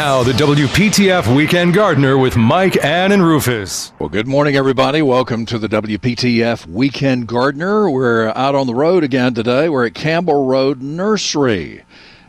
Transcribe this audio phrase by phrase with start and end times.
[0.00, 3.92] Now, the WPTF Weekend Gardener with Mike, Ann, and Rufus.
[3.98, 5.02] Well, good morning, everybody.
[5.02, 7.90] Welcome to the WPTF Weekend Gardener.
[7.90, 9.68] We're out on the road again today.
[9.68, 11.82] We're at Campbell Road Nursery.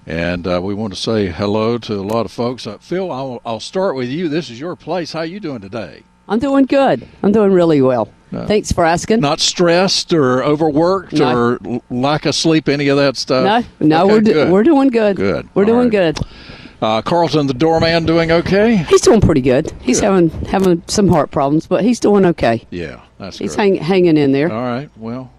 [0.06, 2.68] And uh, we want to say hello to a lot of folks.
[2.68, 4.28] Uh, Phil, I'll, I'll start with you.
[4.28, 5.14] This is your place.
[5.14, 6.04] How are you doing today?
[6.28, 7.08] I'm doing good.
[7.24, 8.12] I'm doing really well.
[8.32, 9.20] Thanks for asking.
[9.22, 11.36] Not stressed or overworked No.
[11.38, 13.66] or l- lack of sleep, any of that stuff?
[13.82, 15.18] no, no, Okay, we're do- we're doing good.
[15.18, 15.50] Good.
[15.54, 16.16] We're All doing right.
[16.16, 16.20] good.
[16.82, 18.78] Uh, Carlton, the doorman, doing okay?
[18.78, 19.72] He's doing pretty good.
[19.82, 20.06] He's Good.
[20.08, 22.66] having having some heart problems, but he's doing okay.
[22.72, 23.74] Yeah, that's He's great.
[23.76, 24.52] hang, hanging in there.
[24.52, 24.90] All right.
[24.98, 25.32] Well,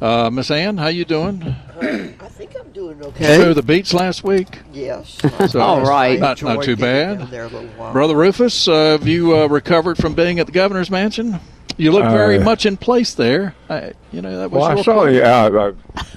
[0.00, 1.42] uh, Miss Ann, how you doing?
[1.80, 3.42] I think I'm doing okay.
[3.44, 4.60] to the beach last week.
[4.72, 5.18] Yes.
[5.48, 6.20] So All right.
[6.20, 7.18] Not, not too bad.
[7.18, 7.92] down there a little while.
[7.92, 11.40] Brother Rufus, uh, have you uh, recovered from being at the governor's mansion?
[11.76, 13.56] You look very Uh, much in place there.
[13.68, 15.00] I, you know that was Well, I your saw.
[15.02, 15.16] place.
[15.16, 15.72] Yeah,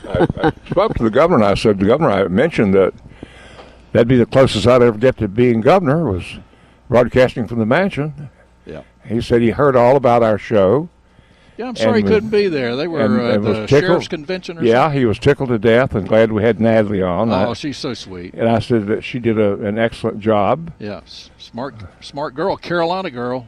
[0.08, 0.14] I,
[0.46, 1.44] I, I spoke to the governor.
[1.44, 2.94] and I said, "The governor, I mentioned that
[3.92, 6.40] that'd be the closest I'd ever get to being governor was
[6.90, 8.30] broadcasting from the mansion."
[8.66, 8.82] Yeah.
[9.06, 10.90] He said he heard all about our show.
[11.58, 12.76] Yeah, I'm sorry he was- couldn't be there.
[12.76, 13.82] They were and- uh, and was the tickled.
[13.90, 17.32] sheriff's convention or Yeah, he was tickled to death and glad we had Natalie on.
[17.32, 18.36] Oh, I- she's so sweet.
[18.36, 20.72] and I said that she did a, an excellent job.
[20.78, 23.48] Yeah, s- smart, smart girl, Carolina girl.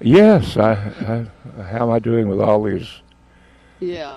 [0.00, 2.88] Yes, I, I, how am I doing with all these?
[3.80, 4.16] Yeah,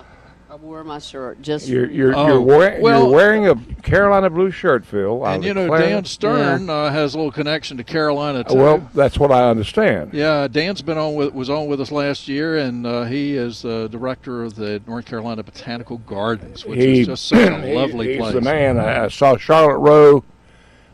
[0.52, 1.66] I wore my shirt just.
[1.66, 5.24] You're you're, Oh, you're, wearing, well- you're wearing a Carolina blue shirt, Phil.
[5.24, 8.56] I and you know, declare- Dan Stern uh, has a little connection to Carolina too.
[8.56, 10.12] Well, that's what I understand.
[10.12, 13.62] Yeah, Dan's been on with was on with us last year, and uh, he is
[13.62, 18.08] the director of the North Carolina Botanical Gardens, which is just such a he- lovely
[18.08, 18.34] he's place.
[18.34, 18.78] the man.
[18.78, 20.22] I, I saw Charlotte Rowe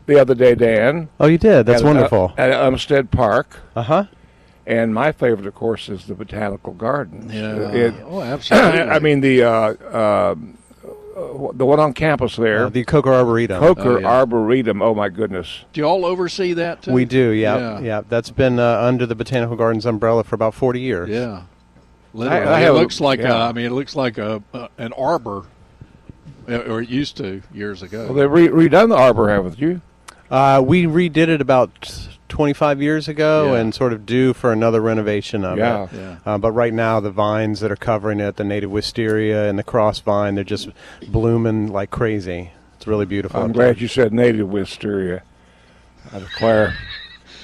[0.05, 1.09] the other day, Dan.
[1.19, 1.65] Oh, you did.
[1.65, 2.33] That's at, uh, wonderful.
[2.37, 3.59] At Umstead Park.
[3.75, 4.05] Uh huh.
[4.69, 7.33] And my favorite, of course, is the Botanical Gardens.
[7.33, 7.71] Yeah.
[7.71, 8.81] It- oh, absolutely.
[8.95, 10.57] I mean, the uh, um,
[11.17, 13.59] uh, the one on campus there, Uh, the Coker Arboretum.
[13.59, 14.07] Coker Oh, yeah.
[14.07, 14.81] Arboretum.
[14.83, 15.65] Oh, my goodness.
[15.73, 16.91] do you all oversee that too?
[16.93, 17.31] we do.
[17.31, 17.79] Yeah, Yeah.
[17.79, 18.01] yeah.
[18.07, 21.09] That's been uh, under the Botanical Gardens umbrella for about forty years.
[21.09, 21.41] Yeah.
[22.13, 23.33] Literally, I it have a- looks like yeah.
[23.45, 25.45] uh, I mean, it looks like a, uh, an arbor,
[26.47, 28.05] uh, or it used to years ago.
[28.05, 29.81] Well, they've re- redone the arbor, haven't you?
[30.31, 33.59] Uh, we redid it about twenty-five years ago, Yeah.
[33.59, 35.83] and sort of due for another renovation of Yeah.
[35.83, 35.89] it.
[35.93, 36.15] yeah.
[36.25, 39.63] Uh, but right now, the vines that are covering it, the native wisteria and the
[39.63, 40.69] cross vine, they're just
[41.07, 42.51] blooming like crazy.
[42.77, 43.41] It's really beautiful.
[43.41, 43.81] I'm glad there.
[43.81, 45.23] you said native wisteria.
[46.13, 46.75] I declare,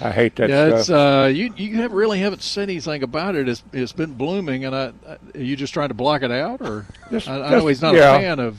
[0.01, 0.79] I hate that Yeah, stuff.
[0.79, 3.49] it's uh, you you have really haven't said anything about it.
[3.49, 6.61] It's it's been blooming, and I, I are you just trying to block it out,
[6.61, 8.15] or Just- I, I just- know he's not yeah.
[8.15, 8.57] a fan of.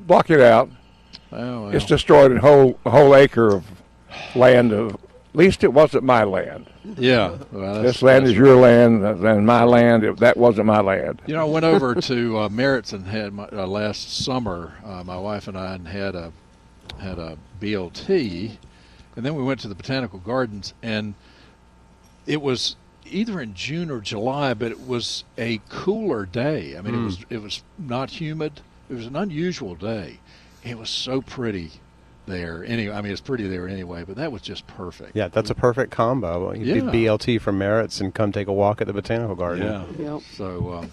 [0.00, 0.70] Block it out.
[1.30, 1.70] Oh, well.
[1.74, 3.64] It's destroyed a whole a whole acre of
[4.34, 4.72] land.
[4.72, 5.00] Of at
[5.38, 6.66] least it wasn't my land.
[6.96, 7.38] yeah.
[7.52, 10.04] Well, This land is your land, and my land.
[10.04, 11.22] It, that wasn't my land.
[11.26, 14.74] You know, I went over to uh, Merritt's and had my, uh, last summer.
[14.84, 16.32] Uh, my wife and I had a
[16.98, 18.56] had a BLT,
[19.16, 21.14] and then we went to the botanical gardens, and
[22.26, 22.76] it was
[23.06, 26.76] either in June or July, but it was a cooler day.
[26.76, 28.60] I mean, it was it was not humid.
[28.90, 30.18] It was an unusual day.
[30.64, 31.72] It was so pretty
[32.28, 32.64] there.
[32.64, 35.16] Anyway, I mean, it's pretty there anyway, but that was just perfect.
[35.16, 36.52] Yeah, that's a perfect combo.
[36.52, 36.74] You Yeah.
[36.82, 39.64] do BLT from Merritt's and come take a walk at the Botanical Garden.
[39.98, 40.12] Yeah.
[40.14, 40.22] Yep.
[40.36, 40.90] So, um,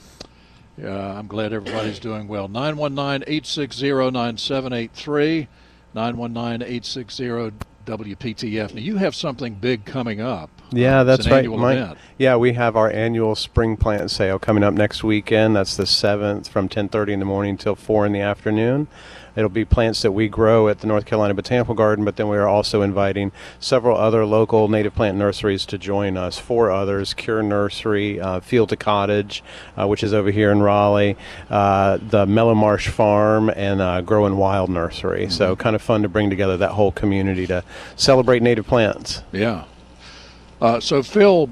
[0.78, 2.48] yeah, I'm glad everybody's doing well.
[2.48, 5.48] 919 860 9783.
[5.94, 7.52] 919 860
[7.86, 8.74] WPTF.
[8.74, 10.50] Now, you have something big coming up.
[10.72, 11.38] Yeah, Uh, that's it's an right.
[11.46, 11.78] Annual Mike.
[11.78, 11.98] event.
[12.18, 15.56] Yeah, we have our annual spring plant sale coming up next weekend.
[15.56, 18.88] That's the seventh, from 10:30 in the morning till four in the afternoon.
[19.36, 22.38] It'll be plants that we grow at the North Carolina Botanical Garden, but then we
[22.38, 26.38] are also inviting several other local native plant nurseries to join us.
[26.40, 29.44] Four others: Cure Nursery, uh, Field to Cottage,
[29.78, 31.18] uh, which is over here in Raleigh,
[31.50, 35.30] uh, the Mellow Marsh Farm, and uh, Growing Wild Nursery.
[35.30, 37.64] So, kind of fun to bring together that whole community to
[37.96, 39.22] celebrate native plants.
[39.32, 39.66] Yeah.
[40.62, 41.50] Uh, so, Phil,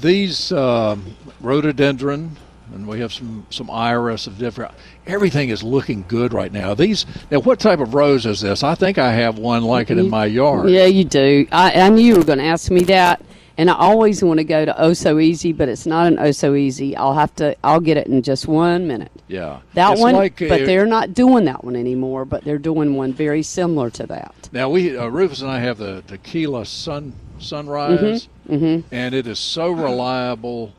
[0.00, 2.36] these um, rhododendron,
[2.74, 4.72] and we have some, some iris of different.
[5.06, 6.74] Everything is looking good right now.
[6.74, 8.62] These now, what type of rose is this?
[8.62, 10.68] I think I have one like it in my yard.
[10.70, 11.46] Yeah, you do.
[11.52, 13.22] I, I knew you were going to ask me that,
[13.58, 16.32] And I always want to go to Oh So Easy, but it's not an Oh
[16.32, 16.96] So Easy.
[16.96, 17.56] I'll have to.
[17.64, 19.12] I'll get it in just one minute.
[19.28, 19.60] Yeah.
[19.74, 22.24] That It's one, like, but uh, they're not doing that one anymore.
[22.24, 24.48] But they're doing one very similar to that.
[24.52, 28.86] Now we uh, Rufus and I have the tequila sun sunrise, Mm-hmm.
[28.94, 30.72] and it is so reliable.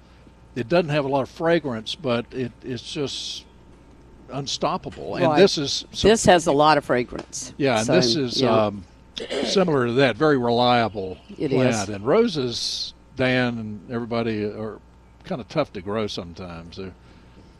[0.57, 3.45] It doesn't have a lot of fragrance, but it, it's just
[4.33, 5.15] unstoppable.
[5.15, 7.53] And this is so- this has a lot of fragrance.
[7.57, 8.65] yeah, and So, this is yeah.
[8.65, 8.83] um,
[9.45, 11.69] similar to that, very reliable It plant.
[11.69, 11.89] is.
[11.89, 14.79] And roses, Dan and everybody are
[15.25, 16.77] kind of tough to grow sometimes.
[16.77, 16.93] They're,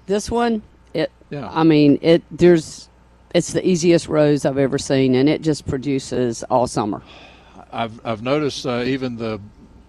[0.08, 0.64] This one,
[0.94, 1.12] it.
[1.30, 1.50] Yeah.
[1.54, 2.24] I mean, it.
[2.32, 2.90] There's.
[3.36, 7.02] It's the easiest rose I've ever seen, and it just produces all summer.
[7.72, 9.40] I've I've noticed uh, even the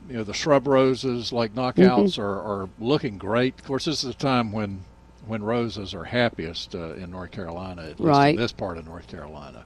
[0.08, 2.22] you know the shrub roses like knockouts Mm-hmm.
[2.22, 3.58] are, are looking great.
[3.58, 4.84] Of course, this is a time when
[5.26, 8.30] when roses are happiest uh, in North Carolina, at least Right.
[8.34, 9.64] in this part of North Carolina,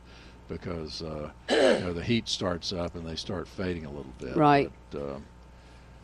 [0.48, 4.36] because uh, you know the heat starts up and they start fading a little bit.
[4.36, 4.70] Right.
[4.90, 5.24] But, um,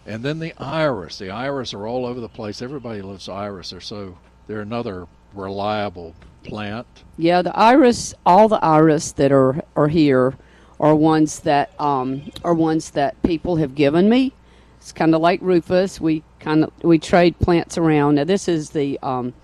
[0.06, 1.18] and then the iris.
[1.18, 2.62] The iris are all over the place.
[2.62, 3.70] Everybody loves iris.
[3.70, 6.14] They're so they're another reliable
[6.44, 6.86] plant.
[7.18, 10.34] Yeah, the iris, all the iris that are are here,
[10.80, 14.32] are ones that um, are ones that people have given me.
[14.78, 16.00] It's kind of like Rufus.
[16.00, 18.16] We kind of we trade plants around.
[18.16, 19.34] Now this is the um,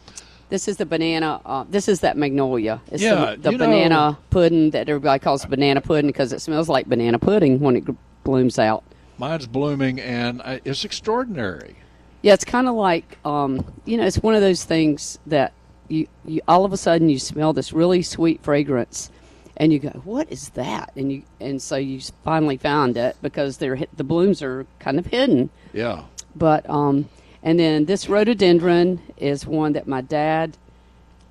[0.49, 1.41] this is the banana.
[1.45, 2.81] Uh, this is that magnolia.
[2.91, 6.41] It's Yeah, the, the you know- banana pudding that everybody calls banana pudding because it
[6.41, 7.85] smells like banana pudding when it
[8.23, 8.85] blooms out.
[9.19, 11.77] Mine's blooming and I, it's extraordinary.
[12.23, 15.53] Yeah, it's kind of like um, you know, it's one of those things that
[15.89, 19.11] you, you all of a sudden you smell this really sweet fragrance,
[19.57, 23.59] and you go, "What is that?" And you and so you finally found it because
[23.59, 25.51] they're the blooms are kind of hidden.
[25.73, 26.05] Yeah.
[26.35, 27.09] But um,
[27.43, 30.57] and then this rhododendron is one that my dad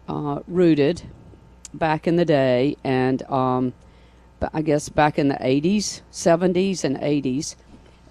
[0.07, 1.01] uh, rooted
[1.73, 3.73] back in the day, and um,
[4.39, 7.55] but I guess back in the '80s, '70s, and '80s.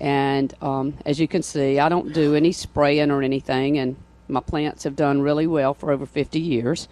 [0.01, 3.95] And um, as you can see, I don't do any spraying or anything, and
[4.27, 6.89] my plants have done really well for over 50 years.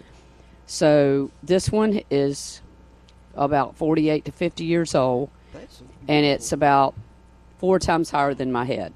[0.65, 2.60] So this one is
[3.35, 5.29] about 48 to 50 years old,
[6.07, 6.93] and it's about
[7.57, 8.93] four times higher than my head.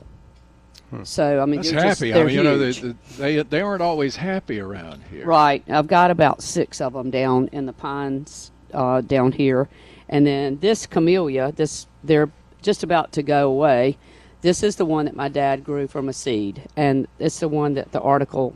[1.03, 2.13] So I mean, That's they're just- happy.
[2.13, 2.95] I they're mean, you know, they, huge.
[3.17, 5.25] they they aren't always happy around here.
[5.25, 5.61] Right.
[5.67, 9.67] I've got about six of them down in the pines uh, down here,
[10.07, 11.51] and then this camellia.
[11.53, 12.29] This they're
[12.61, 13.97] just about to go away.
[14.41, 17.73] This is the one that my dad grew from a seed, and it's the one
[17.73, 18.55] that the article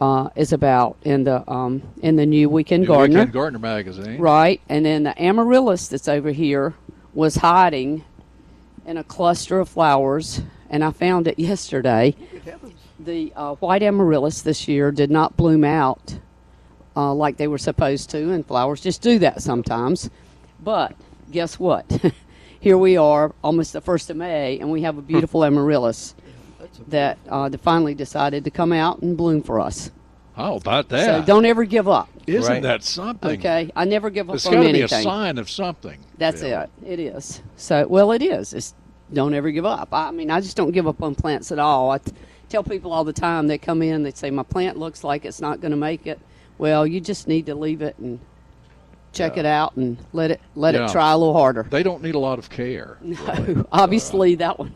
[0.00, 3.20] uh, is about in the um, in the New Weekend New Gardener.
[3.20, 4.20] Weekend Gardener magazine.
[4.20, 6.74] Right, and then the amaryllis that's over here
[7.14, 8.04] was hiding
[8.86, 12.14] in a cluster of flowers, and I found it yesterday.
[13.00, 16.18] The uh, white amaryllis this year did not bloom out
[16.96, 20.10] uh, like they were supposed to, and flowers just do that sometimes.
[20.60, 20.96] But
[21.30, 22.12] guess what?
[22.60, 26.14] here we are, almost the first of May, and we have a beautiful amaryllis
[26.88, 29.90] that uh, that finally decided to come out and bloom for us.
[30.36, 31.26] How about So that?
[31.26, 32.08] don't ever give up.
[32.26, 32.62] Isn't Right.
[32.62, 33.38] that something?
[33.38, 34.88] Okay, I never give up It's on got to anything.
[34.88, 35.98] be a sign of something.
[36.18, 36.62] That's Yeah.
[36.62, 36.70] it.
[36.86, 37.42] It is.
[37.56, 38.54] So, well, it is.
[38.54, 38.74] It's
[39.12, 39.88] don't ever give up.
[39.90, 41.90] I mean, I just don't give up on plants at all.
[41.90, 42.12] I t-
[42.50, 45.40] tell people all the time they come in, they say my plant looks like it's
[45.40, 46.20] not going to make it.
[46.58, 48.18] Well, you just need to leave it and
[49.12, 50.84] check it out and let it let Yeah.
[50.84, 51.66] it try a little harder.
[51.68, 52.98] They don't need a lot of care.
[53.02, 54.74] No, obviously that one,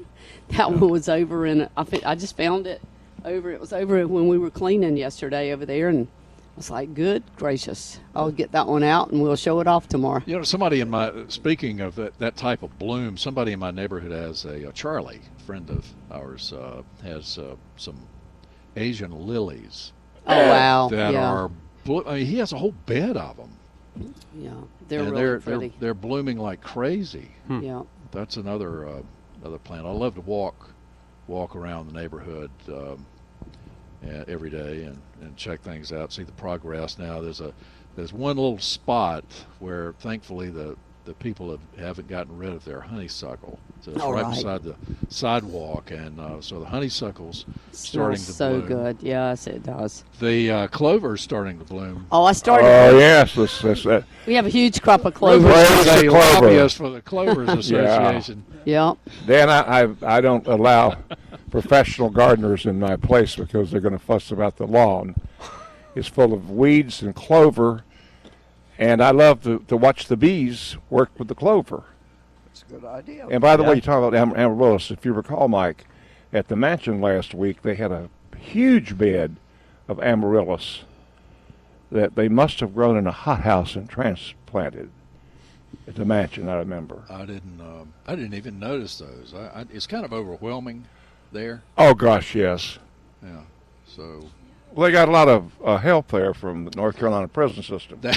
[0.57, 1.69] that one was over in.
[1.77, 2.81] I, fi- I just found it
[3.25, 3.51] over.
[3.51, 7.23] It was over when we were cleaning yesterday over there, and I was like, "Good
[7.37, 10.81] gracious, I'll get that one out and we'll show it off tomorrow." You know, somebody
[10.81, 14.69] in my speaking of that, that type of bloom, somebody in my neighborhood has a,
[14.69, 17.97] uh Charlie, friend of ours, uh, has uh, some
[18.77, 19.93] Asian lilies
[20.27, 20.89] Oh wow!
[20.89, 21.51] that yeah, are.
[21.85, 24.51] Blo- I mean, he has a whole bed of them, yeah,
[24.89, 25.69] they're and really they're, pretty.
[25.69, 27.29] they're they're blooming like crazy.
[27.51, 27.83] Yeah.
[28.13, 29.03] That's another uh,
[29.43, 29.87] another plant.
[29.87, 30.71] I love to walk
[31.29, 33.07] walk around the neighborhood um,
[34.27, 36.99] every day and, and check things out, see the progress.
[36.99, 37.53] Now there's a
[37.97, 39.25] there's one little spot
[39.59, 43.59] where thankfully the the people have, haven't gotten rid of their honeysuckle.
[43.81, 44.35] So it's All right, right.
[44.35, 44.77] beside the
[45.09, 48.63] sidewalk, and uh, so the honeysuckle's starting to so bloom.
[48.63, 48.97] So good.
[49.01, 50.05] Yes, it does.
[50.21, 52.07] The uh, clover's starting to bloom.
[52.13, 52.67] Oh, I started.
[52.67, 54.05] Oh yes, this, this, that.
[54.27, 55.53] We have a huge crop of Rover clover.
[55.53, 56.47] Praise is the a clover.
[56.47, 58.45] lobbyist for the Clovers Association.
[58.65, 58.95] yeah.
[59.27, 60.97] Dan, I, I I don't allow
[61.51, 65.15] professional gardeners in my place because they're going to fuss about the lawn.
[65.95, 67.83] It's full of weeds and clover,
[68.83, 71.85] and I love to, to watch the bees work with the clover.
[72.47, 73.27] That's a good idea.
[73.29, 73.69] And by the Yeah.
[73.71, 74.91] way, you talk about Am- amaryllis.
[74.91, 75.85] If you recall, Mike,
[76.33, 79.37] at the mansion last week, they had a huge bed
[79.89, 80.83] of amaryllis
[81.93, 84.91] that they must have grown in a hothouse and transplanted.
[85.89, 86.49] at the mansion.
[86.49, 87.03] I remember.
[87.09, 87.61] I didn't.
[87.61, 89.33] Um, I didn't even notice those.
[89.35, 90.85] I, I, it's kind of overwhelming
[91.33, 91.63] there.
[91.79, 92.79] Oh gosh, yes.
[93.23, 93.41] Yeah.
[93.87, 94.27] So
[94.75, 98.01] Well, they got a lot of uh, help there from the North Carolina prison system.
[98.03, 98.13] they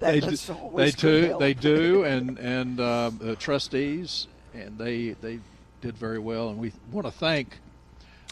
[0.00, 5.38] That- do, they do they do and and um, uh, trustees and they they
[5.80, 7.58] did very well and we want to thank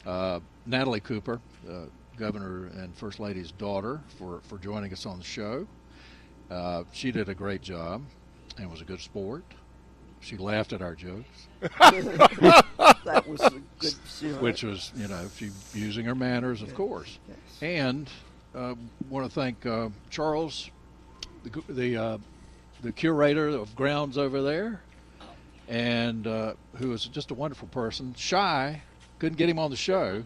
[0.07, 1.85] uh, Natalie Cooper, uh,
[2.17, 5.67] Governor and First Lady's daughter, for for joining us on the show.
[6.51, 8.03] Uh, she did a great job
[8.59, 9.45] and was a good sport.
[10.25, 14.41] She laughed at our jokes, That was a good serious.
[14.41, 17.19] which was you know she using her manners, of course.
[17.61, 18.09] And
[18.55, 18.75] uh,
[19.11, 20.71] want to thank uh, Charles,
[21.43, 22.19] the the, uh,
[22.83, 24.81] the curator of grounds over there,
[25.69, 28.15] and uh, who is just a wonderful person.
[28.17, 28.81] Shy,
[29.19, 30.25] couldn't get him on the show,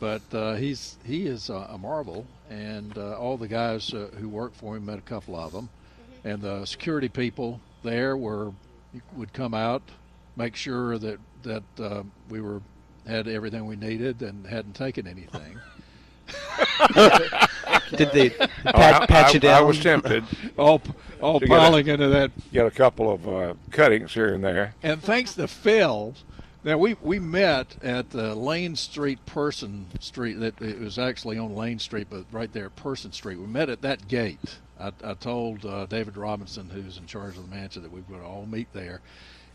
[0.00, 2.26] but uh, he's he is a, a marvel.
[2.48, 5.68] And uh, all the guys uh, who work for him met a couple of them,
[6.24, 8.52] and the security people there were
[9.16, 9.82] would come out,
[10.36, 12.60] make sure that that uh, we were
[13.06, 15.58] had everything we needed and hadn't taken anything.
[17.96, 18.30] Did they
[18.64, 19.54] Oh, pat, I, pat I- you down?
[19.58, 20.24] I was tempted.
[20.56, 20.80] all
[21.20, 22.30] all To get a- piling into that.
[22.52, 24.74] Get a couple of uh, cuttings here and there.
[24.82, 26.14] And thanks to Phil,
[26.64, 30.34] now we we met at the Lane Street Person Street.
[30.34, 33.38] That it was actually on Lane Street, but right there, Person Street.
[33.38, 34.58] We met at that gate.
[34.78, 38.22] I, I told uh, David Robinson, who's in charge of the mansion, that we would
[38.22, 39.00] all meet there,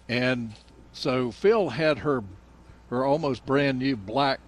[0.08, 0.54] and
[0.94, 2.24] so Phil had her
[2.90, 4.40] her almost brand new black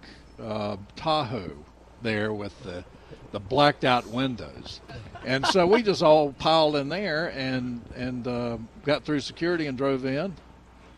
[0.42, 1.64] uh, Tahoe
[2.02, 2.84] there with the
[3.32, 4.80] the blacked out windows.
[5.24, 9.76] And so we just all piled in there and and uh, got through security and
[9.76, 10.34] drove in.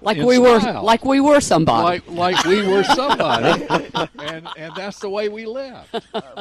[0.03, 1.85] Like In we were, like we were somebody.
[1.85, 3.63] Like like we were somebody,
[4.19, 5.95] and and that's the way we left.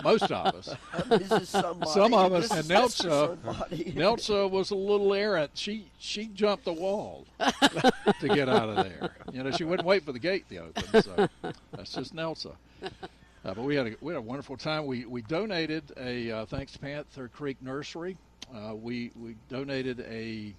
[0.03, 0.75] Most of us.
[1.07, 1.91] This is somebody.
[1.91, 3.93] Some of us, This and is- this is Nelsa.
[3.95, 5.51] Nelsa was a little errant.
[5.53, 9.11] She she jumped the wall to get out of there.
[9.31, 11.01] You know, she wouldn't wait for the gate to open.
[11.03, 11.29] So
[11.71, 12.53] that's just Nelsa.
[12.83, 14.87] Uh, but we had a we had a wonderful time.
[14.87, 18.17] We we donated a uh, thanks to Panther Creek Nursery.
[18.55, 20.53] Uh, we we donated a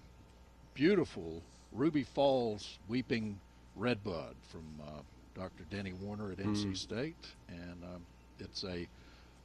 [0.75, 1.43] beautiful
[1.73, 3.39] Ruby Falls weeping
[3.77, 5.01] redbud from uh,
[5.35, 5.65] Dr.
[5.71, 7.17] Denny Werner at NC State,
[7.49, 8.03] and um,
[8.39, 8.87] it's a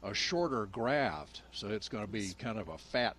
[0.04, 3.16] a shorter graft, so it's going to be kind of a fat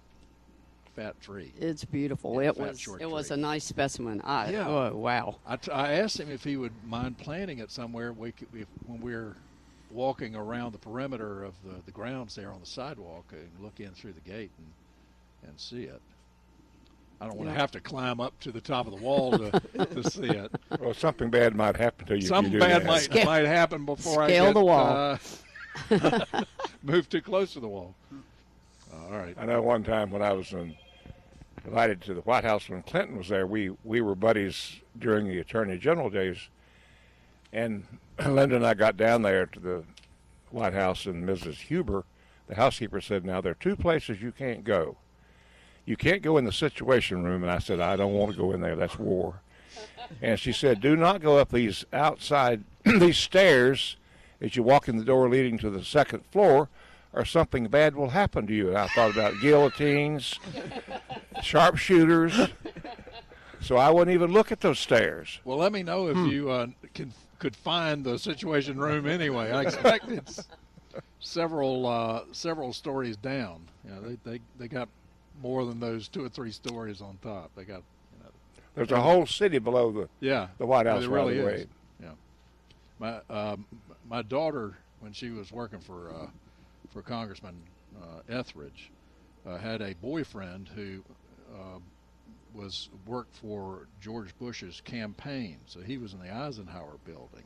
[0.95, 1.53] fat tree.
[1.59, 2.41] It's beautiful.
[2.43, 2.89] Yeah, it fat, was.
[3.01, 4.21] It was a nice specimen.
[4.23, 4.69] I, Yeah.
[4.69, 5.37] Oh wow.
[5.47, 8.67] I, t- I asked him if he would mind planting it somewhere we could, if,
[8.87, 9.37] when we're
[9.91, 13.91] walking around the perimeter of the, the grounds there on the sidewalk and look in
[13.93, 16.03] through the gate and, and see it.
[17.21, 19.51] I don't want to have to climb up to the top of the wall to,
[19.87, 20.53] to see it.
[20.79, 22.19] Well, something bad might happen to you.
[22.23, 22.87] if Something you do bad that.
[22.87, 25.19] might, Scale- might happen before I scale get the wall.
[25.91, 26.45] Uh,
[26.83, 27.95] move too close to the wall.
[28.95, 29.35] All right.
[29.39, 30.77] I know one time when I was in,
[31.65, 35.39] invited to the White House when Clinton was there, we, we were buddies during the
[35.39, 36.39] Attorney General days.
[37.53, 37.85] And
[38.27, 39.85] Linda and I got down there to the
[40.51, 41.57] White House, and Mrs.
[41.57, 42.05] Huber,
[42.47, 44.97] the housekeeper, said, Now, there are two places you can't go.
[45.89, 47.43] You can't go in the Situation Room.
[47.43, 48.77] And I said, I don't want to go in there.
[48.77, 49.41] That's war.
[50.21, 53.97] And she said, Do not go up these outside, these stairs
[54.39, 56.69] as you walk in the door leading to the second floor,
[57.15, 58.69] or something bad will happen to you.
[58.69, 60.39] And I thought about guillotines,
[61.43, 62.51] sharpshooters.
[63.63, 65.41] So I wouldn't even look at those stairs.
[65.43, 69.53] Well, let me know if you uh, can could find the Situation Room anyway.
[69.53, 70.47] I expect it's
[71.19, 73.63] several uh, several stories down.
[73.87, 74.89] You know, they, they they got
[75.43, 77.51] more than those two or three stories on top.
[77.57, 77.83] They got
[78.17, 78.31] you know,
[78.75, 81.67] There's a whole city below the, yeah, the White House, there really is.
[82.03, 82.11] Yeah,
[82.99, 83.65] my um,
[84.09, 86.27] my daughter when she was working for uh,
[86.91, 87.57] for Congressman
[88.01, 88.91] uh, Etheridge
[89.47, 91.03] uh, had a boyfriend who
[91.55, 91.79] uh,
[92.55, 97.45] was worked for George Bush's campaign, so he was in the Eisenhower building,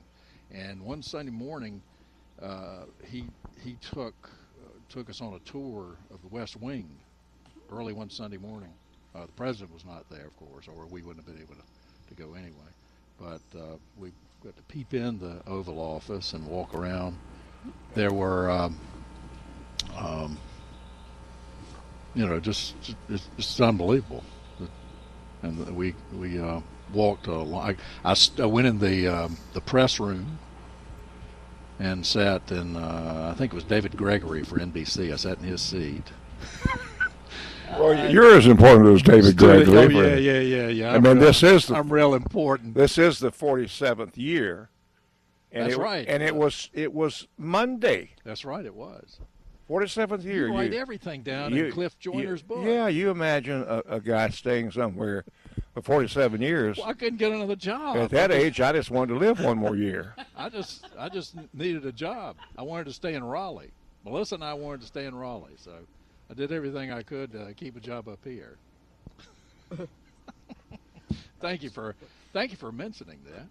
[0.50, 1.82] and one Sunday morning
[2.40, 3.24] uh, he
[3.62, 4.14] he took
[4.64, 6.88] uh, took us on a tour of the West Wing
[7.72, 8.72] early one Sunday morning.
[9.14, 12.14] Uh, the president was not there, of course, or we wouldn't have been able to,
[12.14, 12.52] to go anyway.
[13.20, 14.12] But uh, we
[14.42, 17.16] got to peep in the Oval Office and walk around.
[17.94, 18.80] There were, um,
[19.96, 20.38] um,
[22.14, 22.74] you know, just
[23.08, 24.24] it's, it's unbelievable.
[25.42, 26.60] And we we uh,
[26.92, 27.76] walked along.
[28.04, 30.38] I, I, I went in the um, the press room
[31.78, 32.76] and sat in.
[32.76, 35.12] Uh, I think it was David Gregory for NBC.
[35.12, 36.04] I sat in his seat.
[37.78, 39.76] Well, you're as important as David Gregory.
[39.78, 40.90] Oh yeah, yeah, yeah, yeah.
[40.92, 42.74] I I'm mean, real- this is the I'm real important.
[42.74, 44.68] this is the 47th year.
[45.50, 46.06] And That's it, right.
[46.08, 48.10] And it was it was Monday.
[48.24, 48.64] That's right.
[48.64, 49.18] It was.
[49.68, 50.48] 47th year.
[50.48, 52.64] You write you- everything down you- in Cliff you- Joyner's book.
[52.64, 55.24] Yeah, you imagine a, a guy staying somewhere
[55.74, 56.76] for 47 years.
[56.78, 57.96] Well, I couldn't get another job.
[57.96, 60.14] At that age, I just wanted to live one more year.
[60.36, 62.36] I just I just needed a job.
[62.56, 63.70] I wanted to stay in Raleigh.
[64.04, 65.70] Melissa and I wanted to stay in Raleigh, so
[66.32, 68.56] I did everything I could to keep a job up here.
[71.42, 71.94] thank you for
[72.32, 73.46] thank you for mentioning that.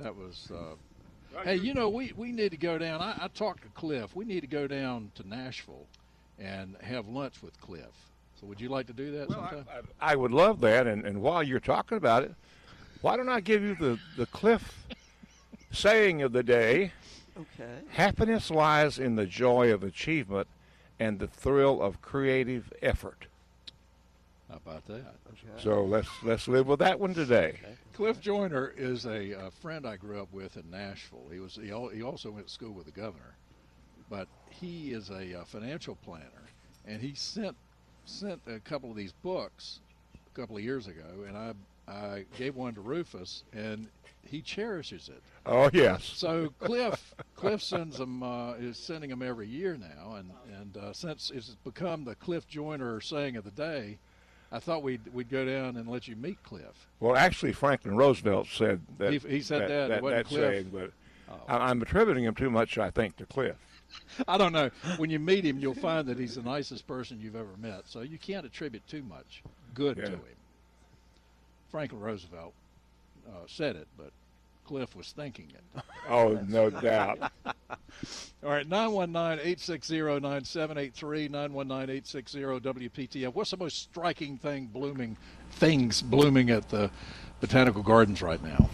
[0.00, 0.50] That was.
[0.52, 0.74] Uh,
[1.44, 3.00] hey, you know we, we need to go down.
[3.00, 4.16] I, I talked to Cliff.
[4.16, 5.86] We need to go down to Nashville
[6.40, 7.92] and have lunch with Cliff.
[8.40, 9.66] So would you like to do that sometime?
[10.00, 10.88] I would love that.
[10.88, 12.34] And, and while you're talking about it,
[13.02, 14.84] why don't I give you the, the Cliff
[15.70, 16.92] saying of the day?
[17.36, 17.82] Okay.
[17.90, 20.48] Happiness lies in the joy of achievement
[21.00, 23.26] and the thrill of creative effort.
[24.48, 25.14] How about that?
[25.58, 27.58] So let's let's live with that one today.
[27.94, 31.24] Cliff Joyner is a, uh friend I grew up with in Nashville.
[31.32, 33.34] He was he, al- he also went to school with the governor,
[34.10, 36.24] but he is a uh, financial planner,
[36.86, 37.56] and he sent
[38.04, 39.80] sent a couple of these books
[40.14, 41.52] a couple of years ago, and I
[41.88, 43.86] I gave one to Rufus, and
[44.22, 45.22] he cherishes it.
[45.46, 46.02] Oh yes.
[46.04, 50.30] So Cliff Cliff sends them uh, is sending them every year now, and
[50.60, 53.96] and uh, since it's become the Cliff Joyner saying of the day,
[54.52, 56.88] I thought we'd we'd go down and let you meet Cliff.
[57.00, 59.12] Well, actually, Franklin Roosevelt said that.
[59.12, 60.34] He- he said that, that, that Oh.
[60.34, 60.92] saying, but
[61.48, 63.56] I- I'm attributing him too much, I think, to Cliff.
[64.28, 64.70] I don't know.
[64.98, 67.82] When you meet him, you'll find that he's the nicest person you've ever met.
[67.86, 69.42] So you can't attribute too much
[69.74, 70.04] good Yeah.
[70.04, 70.20] to him.
[71.70, 72.52] Franklin Roosevelt
[73.28, 74.10] uh, said it, but
[74.70, 75.64] Cliff was thinking it.
[76.08, 77.18] Oh, no doubt.
[77.44, 77.52] All
[78.42, 83.34] right, 919-860-9783, 919-860-WPTF.
[83.34, 85.16] What's the most striking thing blooming,
[85.52, 86.90] things blooming at the
[87.40, 88.68] Botanical Gardens right now?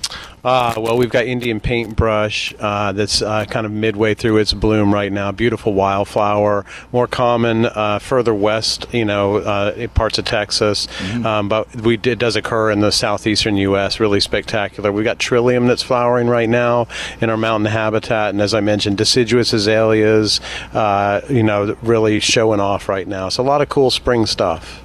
[0.44, 4.94] Uh, well, we've got Indian paintbrush uh, that's uh, kind of midway through its bloom
[4.94, 5.32] right now.
[5.32, 10.86] Beautiful wildflower, more common uh, further west, you know, uh, parts of Texas,
[11.24, 13.98] um, but we it does occur in the southeastern U.S.
[13.98, 14.92] Really spectacular.
[14.92, 16.86] We've got trillium that's flowering right now
[17.20, 20.40] in our mountain habitat, and as I mentioned, deciduous azaleas,
[20.72, 23.28] uh, you know, really showing off right now.
[23.30, 24.82] So a lot of cool spring stuff.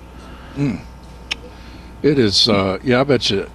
[2.01, 3.47] It is, uh, yeah, I bet you.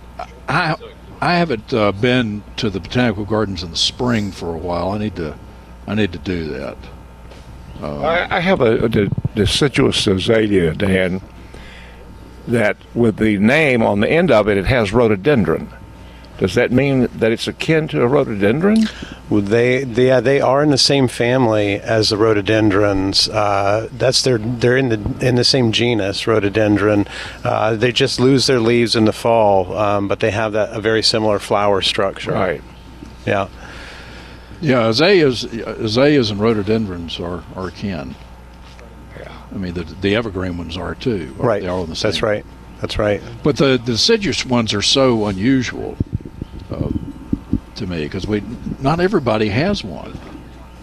[0.48, 0.76] I
[1.20, 4.90] I haven't uh, been to the botanical gardens in the spring for a while.
[4.90, 5.36] I need to,
[5.86, 6.76] I need to do that.
[7.82, 8.88] I, I have a, a
[9.34, 11.20] deciduous azalea, Dan,
[12.46, 15.68] that with the name on the end of it, it has rhododendron.
[16.38, 18.88] Does that mean that it's akin to a rhododendron?
[19.30, 23.28] Well, they, they yeah, they are in the same family as the rhododendrons.
[23.28, 27.06] Uh, that's their they're in the in the same genus, rhododendron.
[27.42, 30.80] Uh, they just lose their leaves in the fall, um, but they have that a
[30.80, 32.32] very similar flower structure.
[32.32, 32.62] Right.
[33.24, 33.48] Yeah.
[34.60, 38.14] Yeah, azaleas, azaleas and rhododendrons are are kin.
[39.18, 39.32] Yeah.
[39.52, 41.34] I mean, the the evergreen ones are too.
[41.38, 41.62] Right.
[41.62, 42.10] They're all in the same.
[42.10, 42.44] That's right.
[42.80, 43.22] That's right.
[43.42, 45.96] But the, the deciduous ones are so unusual
[46.70, 46.88] uh,
[47.76, 48.42] to me because we
[48.80, 50.18] not everybody has one.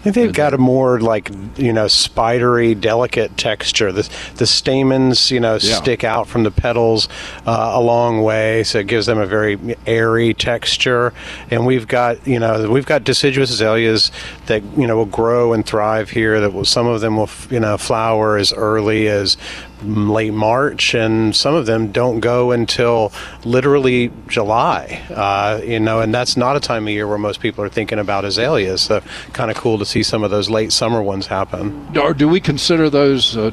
[0.00, 3.90] I think they've got a more like you know spidery, delicate texture.
[3.90, 5.76] The the stamens you know Yeah.
[5.76, 7.08] stick out from the petals
[7.46, 11.14] uh, a long way, so it gives them a very airy texture.
[11.50, 14.10] And we've got you know we've got deciduous azaleas
[14.44, 16.38] that you know will grow and thrive here.
[16.38, 19.38] That will some of them will you know flower as early as
[19.82, 23.12] late March, and some of them don't go until
[23.44, 25.02] literally July.
[25.10, 27.98] Uh, you know, and that's not a time of year where most people are thinking
[27.98, 28.82] about azaleas.
[28.82, 31.96] So kind of cool to see some of those late summer ones happen.
[31.98, 33.50] Or do we consider those uh,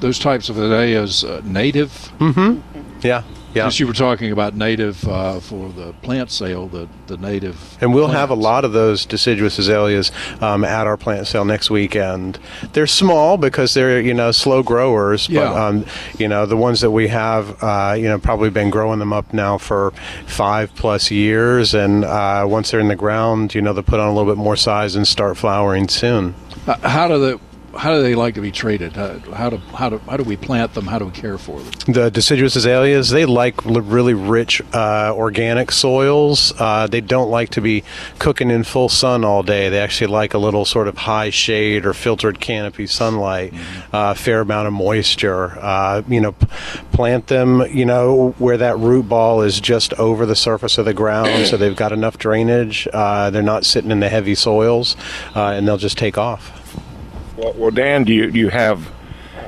[0.00, 2.12] those types of azaleas uh, native?
[3.02, 3.22] Yeah,
[3.58, 3.64] yeah.
[3.64, 7.56] Since you were talking about native uh, for the plant sale, the the native.
[7.80, 11.70] And we'll have a lot of those deciduous azaleas um, at our plant sale next
[11.70, 12.38] weekend.
[12.72, 15.66] They're small because they're you know slow growers, but Yeah.
[15.66, 15.84] um,
[16.18, 19.32] you know the ones that we have, uh, you know, probably been growing them up
[19.32, 19.92] now for
[20.26, 24.08] five plus years, and uh, once they're in the ground, you know, they'll put on
[24.08, 26.34] a little bit more size and start flowering soon.
[26.66, 27.40] Uh, how do the
[27.76, 28.94] how do they like to be treated?
[28.94, 30.86] How, how do how do how do we plant them?
[30.86, 31.72] How do we care for them?
[31.94, 36.52] The deciduous azaleas, they like really rich uh, organic soils.
[36.58, 37.84] Uh, they don't like to be
[38.18, 39.68] cooking in full sun all day.
[39.68, 43.52] They actually like a little sort of high shade or filtered canopy sunlight,
[43.92, 45.58] uh, fair amount of moisture.
[45.58, 46.46] Uh, you know, p-
[46.92, 50.94] plant them, you know, where that root ball is just over the surface of the
[50.94, 52.88] ground, so they've got enough drainage.
[52.92, 54.96] Uh, they're not sitting in the heavy soils,
[55.36, 56.57] uh, and they'll just take off.
[57.38, 58.90] Well, well, Dan, do you, do you have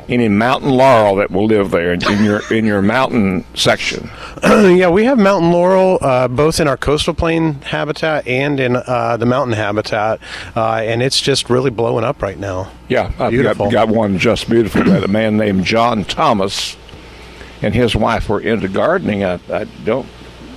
[0.08, 4.10] any mountain laurel that will live there in, in your in your mountain section.
[4.42, 9.16] yeah, we have mountain laurel uh, both in our coastal plain habitat and in uh,
[9.16, 10.20] the mountain habitat,
[10.56, 12.70] uh, and it's just really blowing up right now.
[12.88, 13.66] Yeah, I've Beautiful.
[13.66, 14.84] got, got one just beautiful.
[14.84, 16.76] Got a man named John Thomas,
[17.62, 19.24] and his wife were into gardening.
[19.24, 20.08] I, I don't.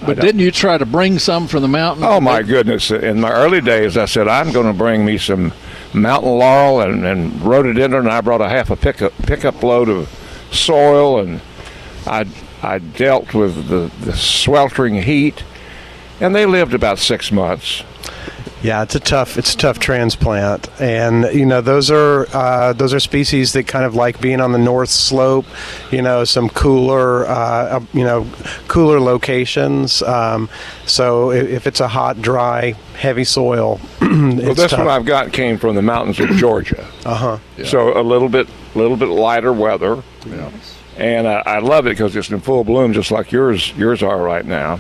[0.06, 2.04] But didn't you try to bring some from the mountain?
[2.04, 2.92] Oh my goodness!
[2.92, 5.54] In my early days, I said I'm going to bring me some
[5.94, 8.06] mountain laurel and, and rhododendron.
[8.06, 10.10] And I brought a half a pickup pickup load of
[10.52, 11.42] soil, and
[12.06, 12.26] I
[12.62, 15.44] I dealt with the, the sweltering heat,
[16.20, 17.84] and they lived about six months.
[18.64, 22.94] Yeah, it's a tough it's a tough transplant, and you know those are uh, those
[22.94, 25.46] are species that kind of like being on the north slope,
[25.92, 28.26] you know, some cooler uh, uh, you know
[28.70, 30.02] cooler locations.
[30.02, 30.48] Um,
[30.86, 33.82] so if, if it's a hot, dry, heavy soil,
[34.46, 34.80] Well, this tough.
[34.80, 36.86] one I've got came from the mountains of Georgia.
[37.06, 37.64] uh huh.
[37.66, 40.50] So a little bit, little bit lighter weather, Yeah.
[40.98, 44.22] and I, I love it because it's in full bloom, just like yours, yours are
[44.22, 44.80] right now.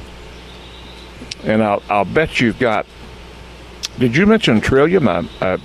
[1.43, 2.85] And I'll, I'll bet you've got.
[3.99, 5.07] Did you mention trillium?
[5.07, 5.57] I, I,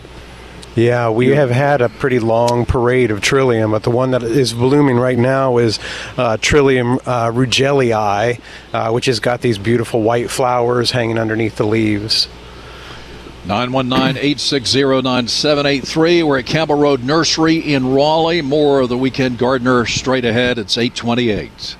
[0.74, 4.52] Yeah, we have had a pretty long parade of trillium, but the one that is
[4.52, 5.78] blooming right now is
[6.16, 8.40] uh, Trillium uh, rugelii,
[8.72, 12.28] uh, which has got these beautiful white flowers hanging underneath the leaves.
[13.48, 16.22] 919-860-9783.
[16.22, 18.42] We're at Campbell Road Nursery in Raleigh.
[18.42, 20.58] More of the Weekend Gardener straight ahead.
[20.58, 21.76] It's 828.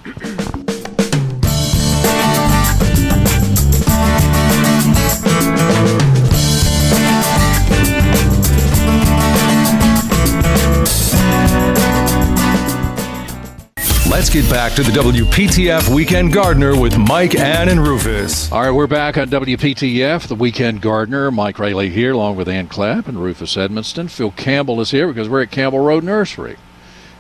[14.28, 18.52] Let's get back to the WPTF Weekend Gardener with Mike, Ann, and Rufus.
[18.52, 21.30] All right, we're back on WPTF, the Weekend Gardener.
[21.30, 24.10] Mike Raleigh here, along with Ann Clapp and Rufus Edmisten.
[24.10, 26.58] Phil Campbell is here because we're at Campbell Road Nursery.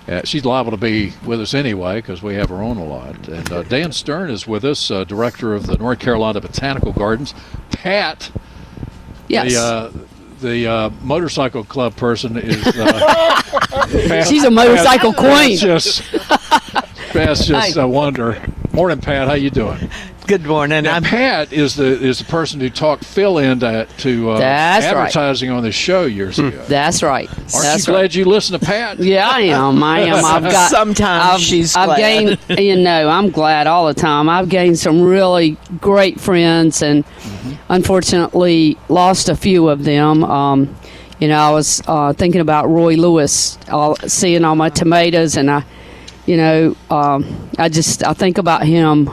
[0.06, 3.26] Uh, she's liable to be with us anyway because we have her on a lot.
[3.26, 7.32] And uh, Dan Stern is with us, uh, director of the North Carolina Botanical Gardens.
[7.70, 8.30] Pat,
[9.28, 9.54] Yes.
[9.54, 9.92] the uh,
[10.40, 12.66] the uh, motorcycle club person, is.
[12.66, 15.56] Uh, Pat- She's a motorcycle Pat's queen.
[15.56, 16.02] Just,
[17.12, 17.80] Pat's just Hey.
[17.80, 18.40] a wonder.
[18.72, 19.28] Morning, Pat.
[19.28, 19.90] How you doing?
[20.26, 20.84] Good morning.
[20.84, 24.84] Now, I'm Pat is the is the person who talked Phil into to uh, That's
[24.84, 24.94] right.
[24.94, 26.62] advertising on the show years ago.
[26.68, 27.28] That's right.
[27.30, 28.00] Aren't That's you right.
[28.00, 28.98] glad you listen to Pat?
[29.08, 29.82] Yeah, I am.
[29.82, 30.22] I am.
[30.22, 30.70] I've got.
[30.70, 31.96] Sometimes I've, she's I've glad.
[31.98, 32.38] gained.
[32.58, 34.28] You know, I'm glad all the time.
[34.28, 37.04] I've gained some really great friends, and
[37.70, 40.24] unfortunately lost a few of them.
[40.24, 40.76] Um,
[41.20, 45.50] you know, I was uh, thinking about Roy Lewis, all, seeing all my tomatoes, and
[45.50, 45.64] I,
[46.28, 49.08] you know, um, I just I think about him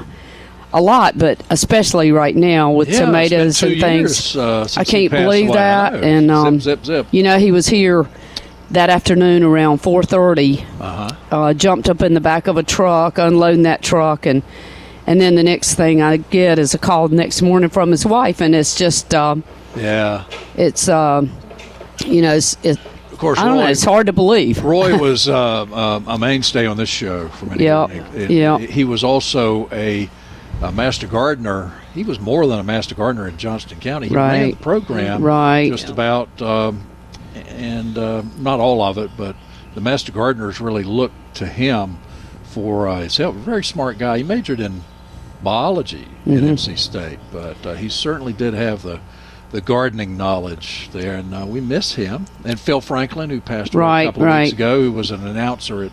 [0.74, 4.36] a lot, but especially right now with Yeah, tomatoes and things.
[4.36, 5.56] Years, uh, I can't believe away.
[5.58, 7.08] That, and, um, zip, zip, zip.
[7.12, 8.06] You know, he was here
[8.72, 10.66] that afternoon around 4:30.
[10.82, 11.10] Uh-huh.
[11.32, 14.44] Uh, jumped up in the back of a truck, unloading that truck, and
[15.08, 18.06] and then the next thing I get is a call the next morning from his
[18.06, 19.44] wife, and it's just um,
[19.78, 20.26] Yeah.
[20.58, 21.32] it's um,
[22.06, 22.78] you know it's, it,
[23.16, 24.62] Of course, I don't Roy, know it's hard to believe.
[24.62, 28.30] Roy was uh, uh, a mainstay on this show for many Yeah, years.
[28.30, 28.58] yeah.
[28.58, 30.10] He was also a,
[30.62, 31.72] a master gardener.
[31.94, 34.10] He was more than a master gardener in Johnston County.
[34.10, 35.72] He ran the program Right.
[35.72, 36.86] just about, um,
[37.48, 39.38] and uh, not all of it, but
[39.76, 41.98] the master gardeners really looked to him
[42.44, 43.36] for uh, his help.
[43.36, 44.18] Very smart guy.
[44.18, 44.84] He majored in
[45.42, 46.38] biology Mm-hmm.
[46.38, 49.00] at NC State, but uh, he certainly did have the
[49.52, 52.26] the gardening knowledge there, and uh, we miss him.
[52.44, 54.42] And Phil Franklin, who passed away Right, a couple of right.
[54.44, 55.92] weeks ago, who was an announcer at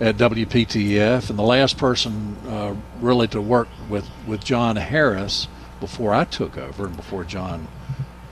[0.00, 5.48] at WPTF, and the last person uh, really to work with with John Harris
[5.80, 7.68] before I took over and before John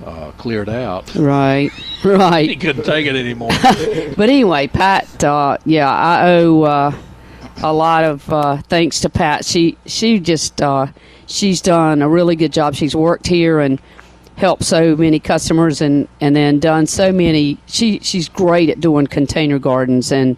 [0.04, 1.14] uh, cleared out.
[1.14, 1.70] Right,
[2.04, 2.48] right.
[2.48, 3.50] He couldn't take it anymore.
[4.16, 6.92] But anyway, Pat, uh, yeah, I owe uh,
[7.62, 9.44] a lot of uh, thanks to Pat.
[9.44, 10.86] She she just uh,
[11.26, 12.74] she's done a really good job.
[12.74, 13.80] She's worked here and
[14.36, 17.58] helped so many customers, and, and then done so many.
[17.66, 20.36] She she's great at doing container gardens, and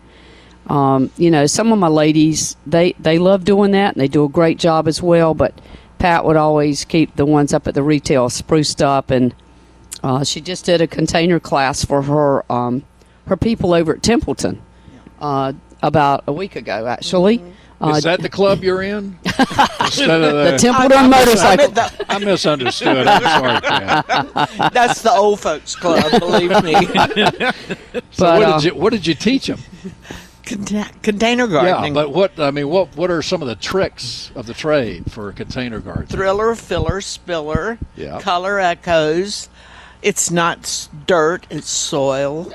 [0.69, 4.25] um, you know some of my ladies they they love doing that, and they do
[4.25, 5.35] a great job as well.
[5.35, 5.55] But
[5.99, 9.35] Pat would always keep the ones up at the retail spruced up, and
[10.03, 12.85] uh, she just did a container class for her um,
[13.27, 14.63] her people over at Templeton
[15.21, 17.41] uh, about a week ago, actually.
[17.41, 17.47] Uh,
[17.83, 19.19] Is that the club you're in?
[19.25, 21.65] Instead of the the, Templeton I'm motorcycle?
[21.67, 23.07] at the- I misunderstood.
[23.07, 24.73] I'm sorry, Pat.
[24.73, 26.75] that's the old folks club, believe me.
[28.11, 29.59] So But, what uh, did you what did you teach them?
[30.45, 34.47] container container Yeah, but what I mean, what what are some of the tricks of
[34.47, 36.07] the trade for a container garden?
[36.07, 38.21] Thriller, filler, spiller, Yeah.
[38.21, 39.49] color echoes.
[40.03, 42.53] It's not dirt, it's soil.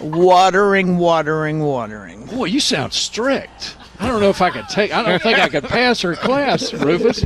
[0.00, 2.26] Watering, watering, watering.
[2.26, 3.76] Boy, you sound strict.
[4.00, 4.92] I don't know if I could take.
[4.92, 7.24] I don't think I could pass her class, Rufus.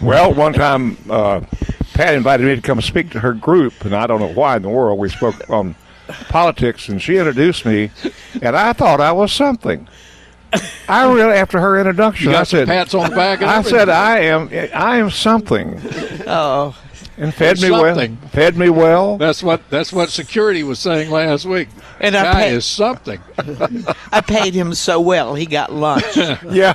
[0.00, 1.40] Well, one time, uh,
[1.94, 4.62] Pat invited me to come speak to her group, and I don't know why in
[4.62, 5.74] the world we spoke on
[6.28, 7.90] politics, and she introduced me,
[8.40, 9.88] and I thought I was something.
[10.86, 13.40] I really, after her introduction, You I got some said, pats on the back.
[13.40, 15.80] And I said, I am, I am something,
[16.26, 16.76] Oh,
[17.18, 18.18] and fed me Something.
[18.20, 18.30] well.
[18.30, 19.18] Fed me well.
[19.18, 21.68] That's what that's what security was saying last week.
[22.00, 23.20] And I guy pay- is something.
[24.12, 26.04] I paid him so well, he got lunch.
[26.50, 26.74] Yeah.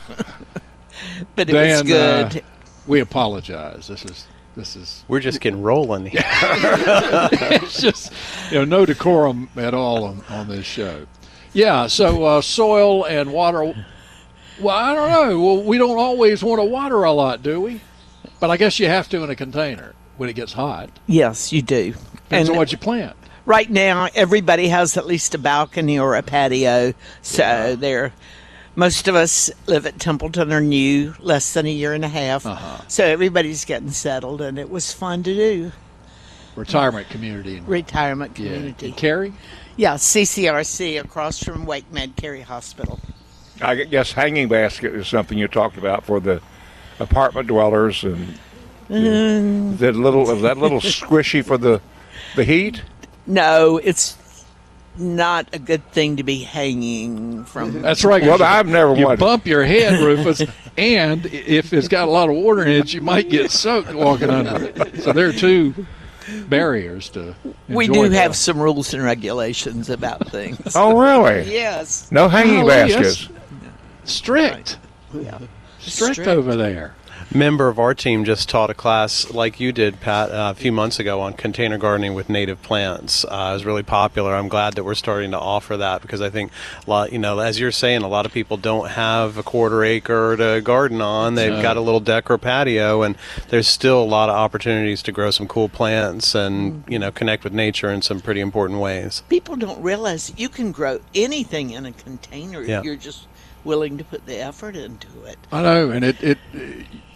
[1.35, 2.37] But it Dan, was good.
[2.37, 2.39] uh,
[2.87, 3.87] we apologize.
[3.87, 6.21] This is this is We're just getting rolling here.
[6.25, 8.11] it's just
[8.51, 11.05] you know no decorum at all on, on this show.
[11.53, 13.73] Yeah, so uh, soil and water.
[14.59, 15.39] Well, I don't know.
[15.39, 17.81] Well, we don't always want to water a lot, do we?
[18.39, 20.89] But I guess you have to in a container when it gets hot.
[21.07, 21.93] yes, you do.
[21.93, 23.15] Depends And on what you plant.
[23.45, 26.93] right now, everybody has at least a balcony or a patio.
[27.21, 28.13] So they're
[28.75, 32.45] most of us live at Templeton are new, less than a year and a half.
[32.45, 32.83] Uh-huh.
[32.87, 35.71] So everybody's getting settled, and it was fun to do.
[36.55, 37.59] Retirement community.
[37.61, 38.87] Retirement community.
[38.87, 39.33] And Cary?
[39.77, 42.99] Yeah, CCRC across from Wake Med Cary Hospital.
[43.61, 46.41] I guess hanging basket is something you talked about for the
[46.99, 48.37] apartment dwellers, and
[48.89, 51.81] that little is that little squishy for the
[52.35, 52.81] the heat.
[53.25, 54.15] No, it's
[54.97, 57.81] not a good thing to be hanging from.
[57.81, 58.21] That's right.
[58.23, 59.19] Well, I've never you wanted.
[59.19, 60.41] bump your head, Rufus,
[60.77, 64.29] and if it's got a lot of water in it, you might get soaked walking
[64.29, 65.01] under it.
[65.03, 65.73] So there are two
[66.47, 67.35] barriers to.
[67.69, 68.21] we enjoy do that.
[68.21, 70.75] have some rules and regulations about things.
[70.75, 71.51] Oh, really?
[71.53, 72.11] Yes.
[72.11, 73.29] No hanging oh, Golly, baskets.
[74.05, 74.77] strict,
[75.13, 75.37] Yeah.
[75.79, 76.95] strict over there.
[77.33, 80.71] Member of our team just taught a class like you did, Pat, uh, a few
[80.71, 83.25] months ago on container gardening with native plants.
[83.25, 84.33] Uh, it was really popular.
[84.35, 86.51] I'm glad that we're starting to offer that because I think
[86.85, 89.83] a lot, you know, as you're saying, a lot of people don't have a quarter
[89.83, 91.35] acre to garden on.
[91.35, 91.61] They've No.
[91.61, 93.15] got a little deck or patio, and
[93.49, 97.43] there's still a lot of opportunities to grow some cool plants and you know connect
[97.43, 99.23] with nature in some pretty important ways.
[99.29, 102.79] People don't realize you can grow anything in a container Yeah.
[102.79, 103.27] if you're just
[103.63, 105.37] willing to put the effort into it.
[105.51, 106.37] I know, and it, it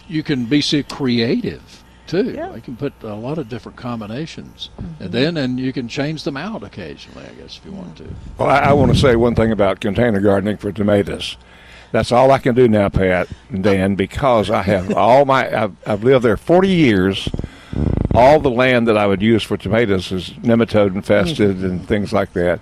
[0.07, 2.31] you can be so creative too.
[2.31, 2.53] Yeah.
[2.53, 5.11] You can put a lot of different combinations, and mm-hmm.
[5.11, 7.25] then and you can change them out occasionally.
[7.25, 8.07] I guess if you want to.
[8.37, 11.37] Well, I, I want to say one thing about container gardening for tomatoes.
[11.91, 15.63] That's all I can do now, Pat and Dan, because I have all my.
[15.63, 17.29] I've, I've lived there 40 years.
[18.13, 21.65] All the land that I would use for tomatoes is nematode infested mm-hmm.
[21.65, 22.59] and things like that.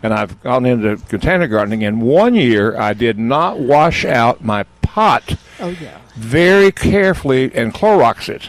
[0.00, 1.82] And I've gone into container gardening.
[1.82, 4.62] And one year, I did not wash out my
[4.96, 5.98] pot Oh yeah.
[6.16, 8.48] very carefully and Clorox it.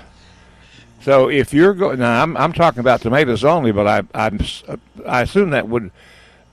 [1.01, 4.63] So if you're going, now I'm, I'm talking about tomatoes only, but I I'm, s-
[5.05, 5.91] I assume that would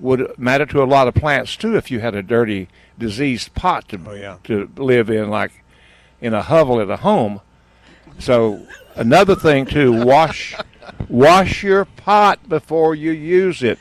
[0.00, 1.76] would matter to a lot of plants too.
[1.76, 4.36] If you had a dirty, diseased pot to Oh, yeah.
[4.44, 5.52] to live in, like
[6.20, 7.40] in a hovel at a home.
[8.18, 10.56] So another thing too, wash
[11.08, 13.78] wash your pot before you use it.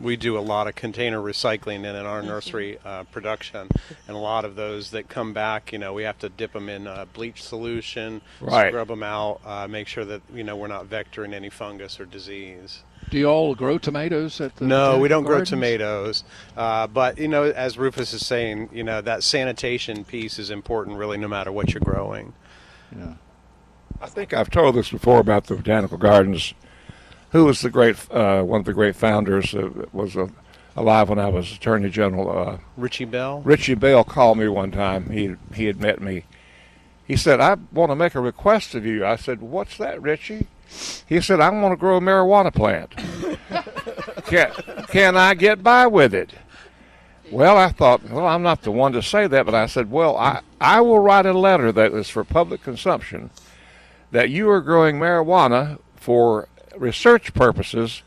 [0.00, 3.68] We do a lot of container recycling in, in our nursery uh, production,
[4.08, 6.68] and a lot of those that come back, you know, we have to dip them
[6.68, 8.70] in uh, bleach solution, Right.
[8.70, 12.06] scrub them out, uh, make sure that you know we're not vectoring any fungus or
[12.06, 12.82] disease.
[13.10, 14.66] Do you all grow tomatoes at the?
[14.66, 16.22] No, we don't grow tomatoes,
[16.56, 20.96] uh, but you know, as Rufus is saying, you know, that sanitation piece is important,
[20.96, 22.32] really, no matter what you're growing.
[22.96, 23.14] Yeah.
[24.00, 26.54] I think I've told this before about the botanical gardens.
[27.30, 29.54] Who was the great uh, one of the great founders?
[29.54, 30.28] Uh, was uh,
[30.76, 32.30] alive when I was Attorney General.
[32.30, 33.40] Uh, Ritchie Bell.
[33.42, 35.10] Ritchie Bell called me one time.
[35.10, 36.24] He he had met me.
[37.06, 40.46] He said, "I want to make a request of you." I said, "What's that, Ritchie?"
[41.06, 42.96] He said, "I want to grow a marijuana plant.
[44.26, 44.52] can
[44.88, 46.32] can I get by with it?"
[47.30, 50.16] Well, I thought, well, I'm not the one to say that, but I said, well,
[50.16, 53.30] I, I will write a letter that is for public consumption
[54.10, 56.48] that you are growing marijuana for
[56.80, 58.02] research purposes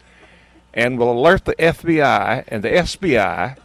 [0.73, 3.57] and will alert the FBI and the SBI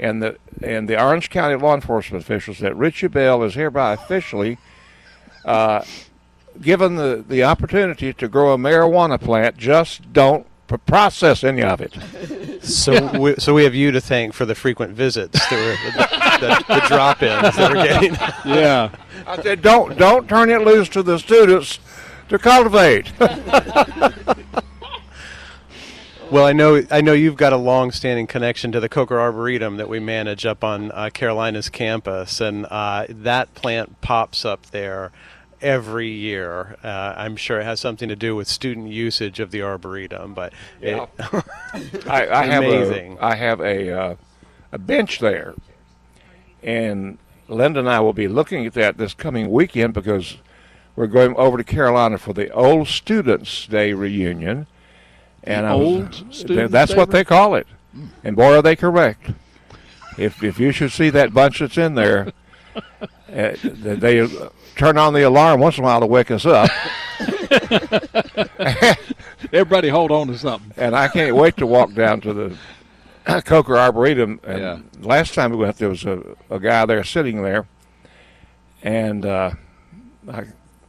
[0.00, 4.58] and the and the Orange County law enforcement officials that Ritchie Bell is hereby officially
[5.44, 5.84] uh,
[6.60, 9.56] given the, the opportunity to grow a marijuana plant.
[9.56, 11.94] Just don't p- process any of it.
[12.62, 16.46] So, we, so we have you to thank for the frequent visits, that we're, the,
[16.46, 18.14] the, the drop-ins that we're getting.
[18.50, 18.90] Yeah.
[19.26, 21.78] I said, don't don't turn it loose to the students
[22.28, 23.12] to cultivate.
[26.30, 29.88] Well, I know I know you've got a long-standing connection to the Coker Arboretum that
[29.88, 35.12] we manage up on uh, Carolina's campus, and uh, that plant pops up there
[35.60, 36.76] every year.
[36.82, 40.52] Uh, I'm sure it has something to do with student usage of the arboretum, but
[40.80, 41.06] Yeah.
[41.18, 41.44] it,
[42.08, 43.18] I, I have Amazing.
[43.20, 44.16] a I have a uh,
[44.72, 45.54] a bench there,
[46.64, 50.38] and Linda and I will be looking at that this coming weekend because
[50.96, 54.66] we're going over to Carolina for the Old Students Day reunion.
[55.42, 57.66] And was- Old th- Students that's Day what they call it,
[58.22, 59.30] and boy are they correct.
[60.16, 62.32] If if you should see that bunch that's in there,
[62.74, 64.28] uh, they, they
[64.76, 66.70] turn on the alarm once in a while to wake us up.
[69.52, 70.72] Everybody hold on to something.
[70.76, 72.56] and I can't wait to walk down to the
[73.44, 74.40] Coker Arboretum.
[74.44, 74.78] And Yeah.
[75.00, 77.66] last time we went, there was a, a guy there sitting there,
[78.82, 79.50] and uh,
[80.30, 80.44] I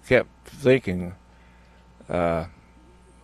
[0.07, 1.15] kept thinking,
[2.09, 2.45] uh,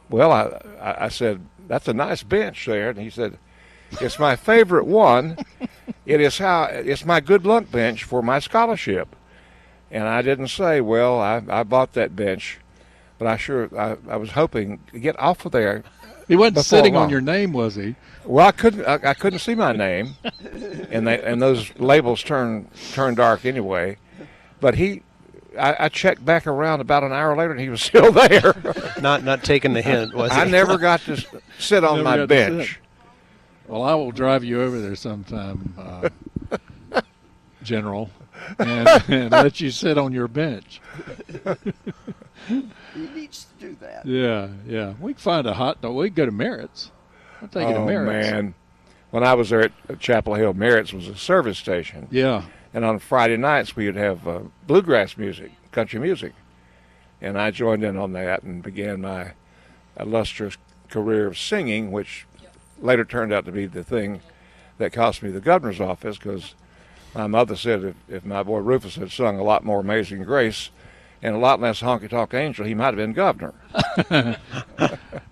[0.10, 3.38] well, I, I said that's a nice bench there, and he said.
[4.00, 5.38] It's my favorite one.
[6.06, 9.14] It is how it's my good luck bench for my scholarship.
[9.92, 12.60] And I didn't say, well, I, I bought that bench,
[13.20, 15.84] but I sure I, I was hoping to get off of there
[16.30, 17.04] He wasn't sitting long.
[17.04, 17.96] on your name, was he?
[18.24, 18.86] well, I couldn't.
[18.86, 20.16] I, I couldn't see my name,
[20.90, 23.98] and they and those labels turn turn dark anyway.
[24.62, 25.04] But he,
[25.60, 28.56] I, I checked back around about an hour later, and he was still there.
[29.02, 30.50] not not taking the hint, was I it?
[30.50, 31.24] never got to
[31.60, 32.80] sit on my bench.
[33.68, 36.10] Well, I will drive you over there sometime, uh,
[37.64, 38.10] General,
[38.60, 40.82] and, and let you sit on your bench.
[42.48, 42.64] He
[43.16, 44.06] needs to do that.
[44.06, 44.94] Yeah, yeah.
[45.00, 45.94] We can find a hot dog.
[45.94, 46.92] We can go to Merritt's.
[47.42, 48.32] I'll take you to Oh Merritt's.
[48.32, 48.54] man,
[49.12, 52.44] when I was there at Chapel Hill, Merritt's was a service station, Yeah.
[52.74, 56.34] And on Friday nights we would have uh, bluegrass music, country music,
[57.22, 59.34] and I joined in on that and began my
[60.00, 60.58] illustrious
[60.90, 62.26] career of singing, which
[62.80, 64.22] later turned out to be the thing
[64.78, 66.56] that cost me the governor's office because
[67.14, 70.70] my mother said if, if my boy Rufus had sung a lot more Amazing Grace
[71.22, 73.54] and a lot less Honky Tonk Angel, he might have been governor.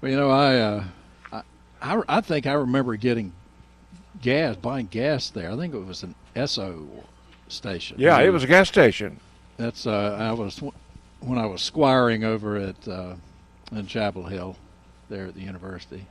[0.01, 0.83] Well, you know, I, uh,
[1.33, 1.41] I,
[1.81, 3.33] I, I think I remember getting
[4.21, 5.51] gas, buying gas there.
[5.51, 6.87] I think it was an Esso
[7.49, 7.97] station.
[7.99, 9.19] Yeah, it was a gas station.
[9.57, 10.61] That's uh, I was
[11.19, 13.15] when I was squiring over at uh,
[13.71, 14.55] in Chapel Hill,
[15.09, 16.05] there at the university.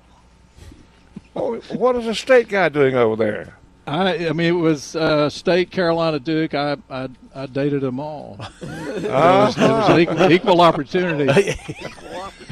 [1.35, 3.55] Oh, what is a state guy doing over there?
[3.87, 6.53] I, I mean, it was uh, State Carolina Duke.
[6.53, 8.37] I, I, I dated them all.
[8.61, 11.55] It was, it was an equal, equal opportunity.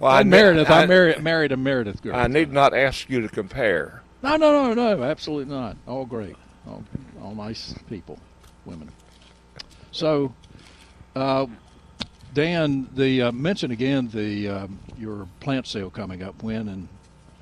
[0.00, 0.70] Well, I ne- Meredith.
[0.70, 2.16] I, married married a Meredith girl.
[2.16, 3.99] I need not ask you to compare.
[4.22, 5.76] No, no, no, no, absolutely not.
[5.86, 6.84] All great, all,
[7.22, 8.18] all nice people,
[8.64, 8.90] women.
[9.92, 10.34] So,
[11.16, 11.46] uh,
[12.34, 16.88] Dan, the uh, mention again the um, your plant sale coming up when, and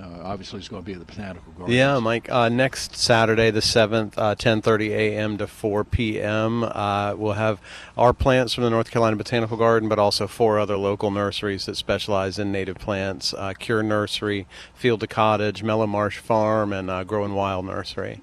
[0.01, 1.77] uh, obviously it's going to be at the Botanical Gardens.
[1.77, 2.31] Yeah, Mike.
[2.31, 5.37] Uh, next Saturday, the seventh, uh, ten thirty a.m.
[5.39, 6.63] to four p.m.
[6.65, 7.61] Uh, we'll have
[7.97, 11.77] our plants from the North Carolina Botanical Garden, but also four other local nurseries that
[11.77, 17.03] specialize in native plants: uh, Cure Nursery, Field to Cottage, Mellow Marsh Farm, and uh,
[17.05, 18.21] Grow and Wild Nursery.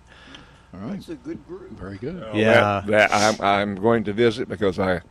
[0.74, 1.72] All right, It's a good group.
[1.72, 2.36] very good.
[2.36, 2.84] Yeah.
[2.86, 5.02] That, that I'm, I'm going to visit because I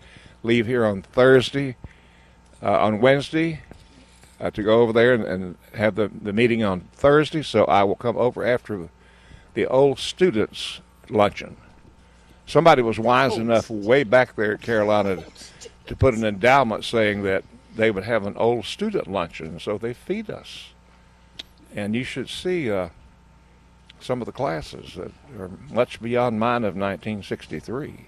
[0.42, 1.77] leave here on Thursday,
[2.62, 3.61] uh, on Wednesday,
[4.40, 7.42] uh, to go over there and, and have the, the meeting on Thursday.
[7.42, 8.88] So I will come over after
[9.55, 11.57] the old students luncheon.
[12.47, 15.23] Somebody was wise enough way back there at Carolina
[15.87, 17.44] to put an endowment saying that
[17.75, 20.68] they would have an old student luncheon, so they feed us.
[21.75, 22.90] And you should see uh,
[23.99, 28.07] some of the classes that are much beyond mine of 1963.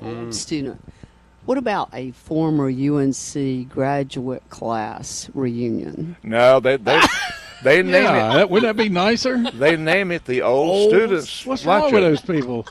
[0.00, 0.80] Old student.
[1.48, 6.14] What about a former UNC graduate class reunion?
[6.22, 7.00] No, they they
[7.62, 9.42] they name Yeah, it that, wouldn't that be nicer?
[9.54, 12.66] they name it the old students What's wrong with those people?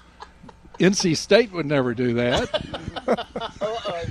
[0.79, 3.25] NC State would never do that.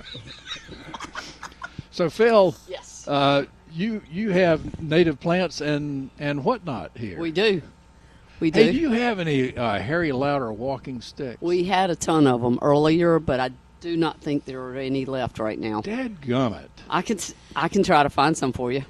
[1.93, 3.07] so, Phil, Yes.
[3.07, 7.20] uh, you you have native plants and and whatnot here.
[7.20, 7.62] we do.
[8.41, 8.64] We do.
[8.64, 11.41] hey, do you have any uh, Harry Lauder walking sticks?
[11.41, 13.51] we had a ton of them earlier, but I
[13.81, 15.81] do not think there are any left right now.
[15.83, 16.68] Dadgummit.
[16.89, 17.18] I can
[17.55, 18.85] I can try to find some for you.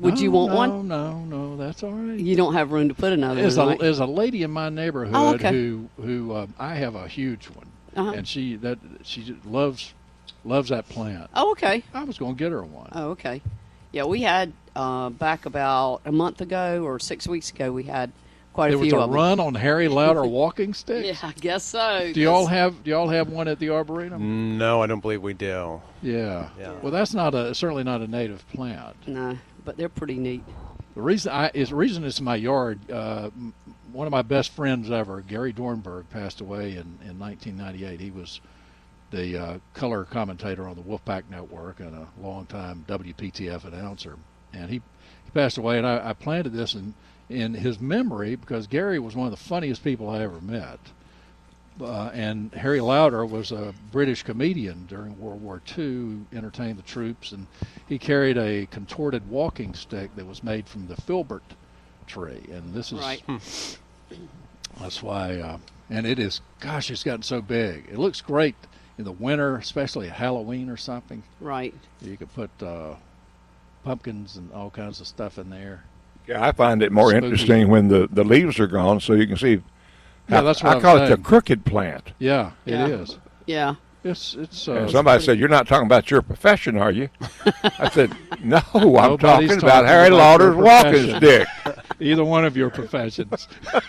[0.00, 0.88] Would you want no, one?
[0.88, 1.56] No, no, no.
[1.56, 2.18] that's all right.
[2.18, 5.14] You don't have room to put another There's a there's a lady in my neighborhood
[5.14, 5.50] Oh, okay.
[5.50, 7.66] who who uh, I have a huge one,
[7.96, 8.12] Uh-huh.
[8.16, 9.94] and she that she loves
[10.44, 11.30] loves that plant.
[11.34, 11.82] Oh, okay.
[11.94, 12.90] I was going to get her one.
[12.92, 13.40] Oh, okay.
[13.92, 17.72] Yeah, we had uh, back about a month ago or six weeks ago.
[17.72, 18.12] We had
[18.58, 19.14] quite there a was few a of them.
[19.16, 21.06] run on Harry Lauder walking sticks.
[21.22, 22.10] Yeah, I guess so.
[22.12, 24.58] Do y'all 'cause- have do y'all have one at the arboretum?
[24.58, 25.80] No, I don't believe we do.
[26.02, 26.48] Yeah.
[26.58, 26.72] Yeah.
[26.82, 28.96] Well, that's not a certainly not a native plant.
[29.06, 30.42] No, but they're pretty neat.
[30.94, 32.90] The reason I is the reason it's in my yard.
[32.90, 33.30] Uh,
[33.92, 38.00] one of my best friends ever, Gary Dornburg, passed away in, in 1998.
[38.00, 38.40] He was
[39.10, 44.16] the uh, color commentator on the Wolfpack Network and a longtime WPTF announcer.
[44.52, 44.82] And he,
[45.24, 46.92] he passed away, and I, I planted this in,
[47.28, 50.78] in his memory because Gary was one of the funniest people I ever met.
[51.80, 57.30] Uh, and Harry Lauder was a British comedian during World War II, entertained the troops,
[57.30, 57.46] and
[57.88, 61.44] he carried a contorted walking stick that was made from the filbert
[62.08, 62.42] tree.
[62.50, 63.22] And this is Right.
[64.80, 65.58] that's why, uh,
[65.88, 66.40] and it is.
[66.58, 67.86] Gosh, it's gotten so big.
[67.90, 68.56] It looks great
[68.96, 71.22] in the winter, especially at Halloween or something.
[71.40, 71.74] Right.
[72.02, 72.94] You could put uh,
[73.84, 75.84] pumpkins and all kinds of stuff in there.
[76.28, 77.24] Yeah, I find it more Spooky.
[77.26, 79.62] interesting when the, the leaves are gone, so you can see.
[80.28, 82.12] Yeah, that's what I I'm call it the crooked plant.
[82.18, 82.86] Yeah, it Yeah.
[82.86, 83.18] is.
[83.46, 83.74] Yeah.
[84.04, 84.68] It's it's.
[84.68, 87.08] Uh, And somebody said, "You're not talking about your profession, are you?"
[87.78, 88.14] I said,
[88.44, 91.48] "No, I'm Nobody's talking about Harry about Lauder's walking stick."
[92.00, 93.48] either one of your professions.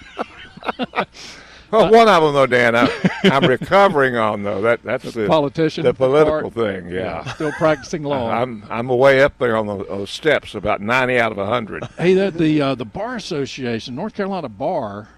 [1.72, 2.90] Well, one of them though, Dan, I,
[3.26, 4.62] I'm recovering on though.
[4.62, 5.84] That that's the Politician.
[5.84, 6.54] the political part.
[6.54, 6.90] thing.
[6.90, 8.30] Yeah, Still practicing law.
[8.42, 11.88] I'm I'm way up there on the, those steps, about ninety out of hundred.
[11.98, 15.10] Hey, that the uh, the bar association, North Carolina Bar,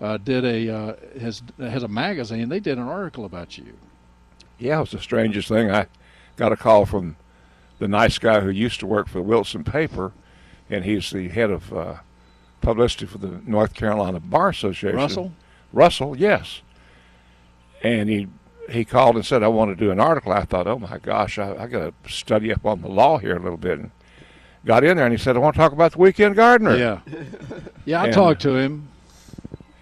[0.00, 2.48] uh, did a uh, has has a magazine.
[2.48, 3.76] They did an article about you.
[4.58, 5.70] Yeah, it was the strangest thing.
[5.70, 5.86] I
[6.36, 7.16] got a call from
[7.78, 10.12] the nice guy who used to work for the Wilson paper,
[10.70, 11.94] and he's the head of uh,
[12.60, 14.96] publicity for the North Carolina Bar Association.
[14.96, 15.32] Russell.
[15.76, 16.62] Russell, yes.
[17.82, 18.28] And he
[18.70, 21.38] he called and said, "I want to do an article." I thought, "Oh my gosh,
[21.38, 23.90] I, I got to study up on the law here a little bit." And
[24.64, 27.00] got in there, and he said, "I want to talk about the Weekend Gardener." Yeah,
[27.84, 28.00] yeah.
[28.02, 28.88] I And- talked to him.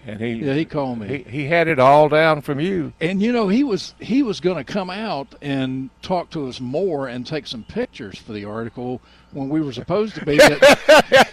[0.05, 1.23] And he Yeah, he called me.
[1.27, 2.93] he, he had it all down from you.
[3.01, 6.59] and you know he was he was going to come out and talk to us
[6.59, 9.01] more and take some pictures for the article
[9.31, 10.61] when we were supposed to be at,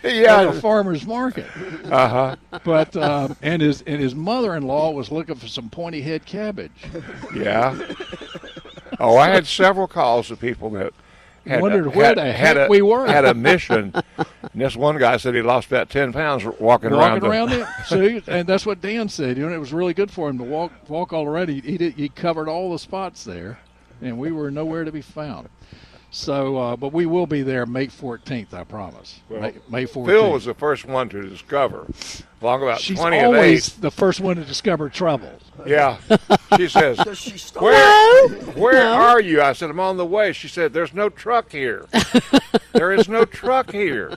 [0.05, 1.47] at a farmers market.
[1.85, 2.37] Uh huh.
[2.65, 6.73] But um, and his and his mother-in-law was looking for some pointy head cabbage.
[7.35, 7.79] Yeah.
[9.01, 10.93] Oh, I had several calls of people that
[11.47, 13.07] had Wondered had, where the had heck a, we were.
[13.07, 13.93] Had a mission.
[14.17, 14.25] and
[14.55, 17.53] this one guy said he lost about ten pounds walking, walking around.
[17.53, 17.67] around it.
[17.87, 19.37] See, and that's what Dan said.
[19.37, 21.61] You know, it was really good for him to walk walk all already.
[21.61, 21.95] He did.
[21.95, 23.59] He covered all the spots there,
[24.01, 25.49] and we were nowhere to be found.
[26.15, 28.53] So, uh, but we will be there May 14th.
[28.53, 29.21] I promise.
[29.31, 30.07] Well, May, May 14th.
[30.07, 31.87] Phil was the first one to discover.
[32.43, 35.33] Along about She's twenty and always the first one to discover trouble.
[35.67, 35.97] Yeah.
[36.59, 37.63] She says, she stop?
[37.63, 41.51] "Where, where are you?" I said, "I'm on the way." She said, "There's no truck
[41.51, 41.87] here.
[42.73, 44.13] there is no truck here."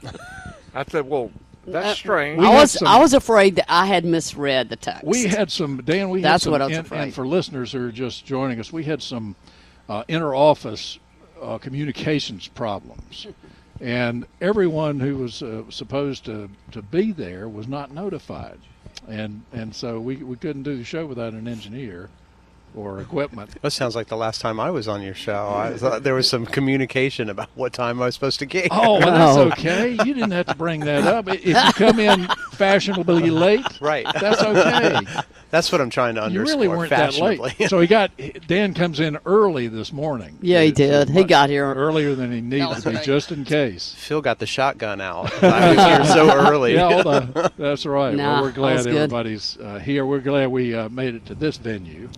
[0.74, 1.32] I said, "Well,
[1.66, 5.06] that's strange." We I was some- I was afraid that I had misread the text.
[5.06, 6.10] We had some Dan.
[6.10, 7.02] We That's some, what I was and, afraid.
[7.04, 9.38] and for listeners who are just joining us, we had some
[9.88, 11.00] uh, inter-office
[11.46, 13.28] uh, communications problems,
[13.80, 18.60] and everyone who was uh, supposed to, to be there was not notified,
[19.08, 22.10] and and so we, we couldn't do the show without an engineer
[22.76, 23.49] or equipment.
[23.61, 25.49] That sounds like the last time I was on your show.
[25.55, 28.67] I thought there was some communication about what time I was supposed to get.
[28.71, 29.47] Oh, well, that's Oh.
[29.47, 29.91] okay.
[29.91, 31.28] You didn't have to bring that up.
[31.30, 34.05] If you come in fashionably late, right.
[34.19, 34.99] that's okay.
[35.51, 37.69] That's what I'm trying to You really weren't that late.
[37.69, 38.11] So he got
[38.47, 40.38] Dan comes in early this morning.
[40.41, 41.09] Yeah, he did.
[41.09, 41.73] He got here.
[41.73, 43.93] earlier than he needed to be, just in case.
[43.97, 45.32] Phil got the shotgun out.
[45.43, 46.73] I was here so early.
[46.73, 48.13] Yeah, all the, that's right.
[48.15, 50.05] Nah, well, we're glad everybody's uh, here.
[50.05, 52.09] We're glad we uh, made it to this venue.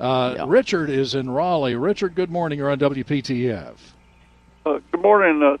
[0.00, 0.44] Uh, Yeah.
[0.48, 1.76] Richard is in Raleigh.
[1.76, 2.58] Richard, good morning.
[2.58, 3.74] You're on WPTF.
[4.66, 5.42] Uh, good morning.
[5.42, 5.56] Uh,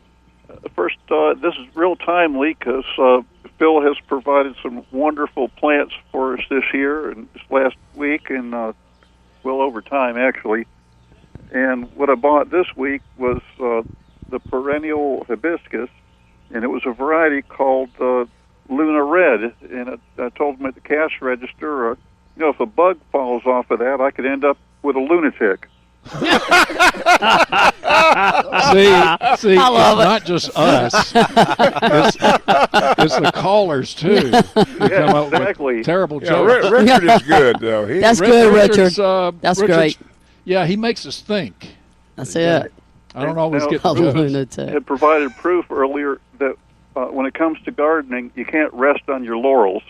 [0.74, 3.22] first, uh, this is real timely because uh,
[3.58, 8.54] Phil has provided some wonderful plants for us this year and this last week, and
[8.54, 8.72] uh,
[9.42, 10.66] well over time actually.
[11.52, 13.82] And what I bought this week was uh,
[14.30, 15.90] the perennial hibiscus,
[16.52, 18.24] and it was a variety called uh,
[18.68, 19.54] Luna Red.
[19.70, 21.94] And I, I told him at the cash register, uh,
[22.36, 25.00] you know, if a bug falls off of that, I could end up with a
[25.00, 25.68] lunatic.
[28.72, 28.84] See,
[29.36, 30.04] see, I love it's it.
[30.04, 32.16] not just us; it's,
[32.98, 34.30] it's the callers too.
[34.84, 35.82] Yeah, come up with exactly.
[35.82, 36.70] terrible Yeah, jokes.
[36.70, 37.86] Ri- Richard is good though.
[37.94, 39.02] He, That's Ri- good, Richard's, Richard.
[39.02, 39.98] Uh, That's Richard's- great.
[40.44, 41.74] Yeah, he makes us think.
[42.16, 42.72] That's it.
[43.14, 44.68] I don't always Now- get the A lunatic.
[44.68, 46.56] had provided proof earlier that
[46.96, 49.82] uh, when it comes to gardening, you can't rest on your laurels.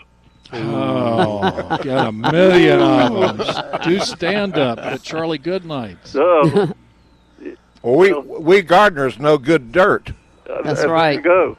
[0.53, 3.81] Oh, got a million of them.
[3.83, 5.97] Do stand up at Charlie Goodnight.
[6.03, 6.73] So
[7.81, 10.11] well, we we gardeners know good dirt.
[10.49, 11.21] uh, That's there right.
[11.21, 11.57] go.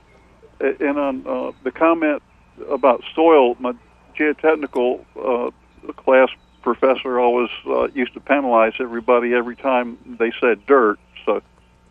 [0.60, 2.22] And on uh, the comment
[2.70, 3.74] about soil, my
[4.18, 6.28] geotechnical uh, class
[6.62, 10.98] professor always uh, used to penalize everybody every time they said dirt.
[11.24, 11.42] So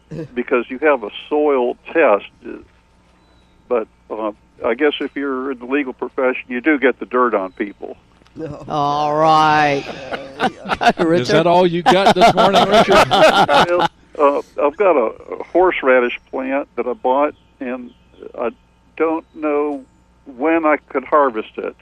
[0.33, 2.25] because you have a soil test,
[3.67, 4.31] but uh,
[4.63, 7.97] I guess if you're in the legal profession, you do get the dirt on people.
[8.67, 9.83] All right.
[10.99, 13.09] Is that all you got this morning, Richard?
[13.09, 13.89] well,
[14.19, 17.93] uh, I've got a, a horseradish plant that I bought, and
[18.37, 18.51] I
[18.97, 19.85] don't know
[20.25, 21.75] when I could harvest it.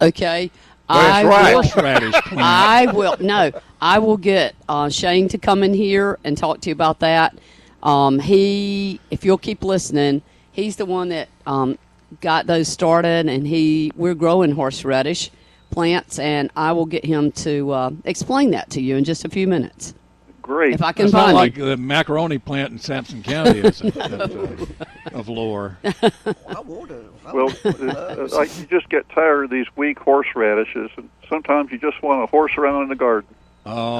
[0.00, 0.50] Okay.
[0.88, 1.54] That's I right.
[1.54, 2.14] will, Horseradish.
[2.32, 3.52] I will no.
[3.80, 7.38] I will get uh, Shane to come in here and talk to you about that.
[7.82, 10.22] Um, he, if you'll keep listening,
[10.58, 11.78] he's the one that um,
[12.20, 15.30] got those started, and he we're growing horseradish
[15.70, 19.28] plants, and I will get him to uh, explain that to you in just a
[19.28, 19.94] few minutes
[20.42, 20.74] Great.
[20.74, 21.62] if I can It's not find like it.
[21.62, 24.72] the macaroni plant in Sampson County is of, of,
[25.12, 25.78] of lore.
[25.84, 27.04] I want to.
[27.26, 31.78] I well, uh, uh, you just get tired of these weak horseradishes, and sometimes you
[31.78, 33.28] just want to horse around in the garden.
[33.68, 33.96] Oh,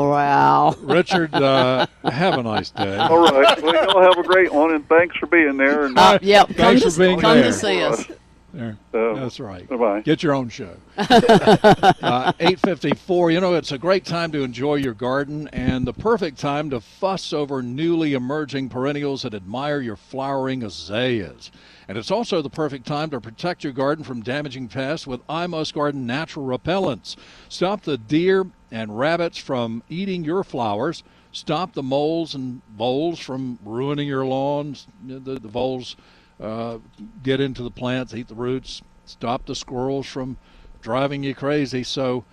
[0.00, 0.76] Oh wow!
[0.82, 2.96] Richard, uh, have a nice day.
[2.96, 3.62] All right.
[3.62, 5.86] Well, y'all have a great one, and thanks for being there.
[5.86, 7.44] And Uh, yep, come, Thanks to, for being come there.
[7.44, 8.04] to see us.
[8.52, 8.78] There.
[8.94, 9.68] Uh, That's right.
[9.68, 10.00] Bye-bye.
[10.00, 10.74] Get your own show.
[10.96, 13.30] uh, 854.
[13.30, 16.80] You know, it's a great time to enjoy your garden and the perfect time to
[16.80, 21.50] fuss over newly emerging perennials and admire your flowering azaleas.
[21.88, 25.46] And it's also the perfect time to protect your garden from damaging pests with I
[25.46, 27.16] Must Garden natural repellents.
[27.50, 31.02] Stop the deer and rabbits from eating your flowers.
[31.32, 34.86] Stop the moles and voles from ruining your lawns.
[35.06, 35.96] The, the voles
[36.40, 36.78] uh,
[37.22, 40.36] get into the plants, eat the roots, stop the squirrels from
[40.80, 41.82] driving you crazy.
[41.82, 42.24] So,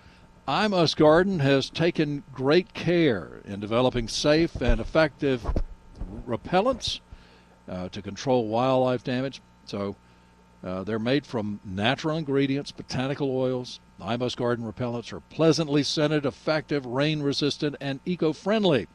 [0.48, 5.44] I Must Garden has taken great care in developing safe and effective
[6.26, 7.00] repellents
[7.68, 9.42] uh, to control wildlife damage.
[9.64, 9.96] So,
[10.64, 13.80] uh, they're made from natural ingredients, botanical oils.
[14.00, 18.88] I Must Garden repellents are pleasantly scented, effective, rain resistant, and eco friendly.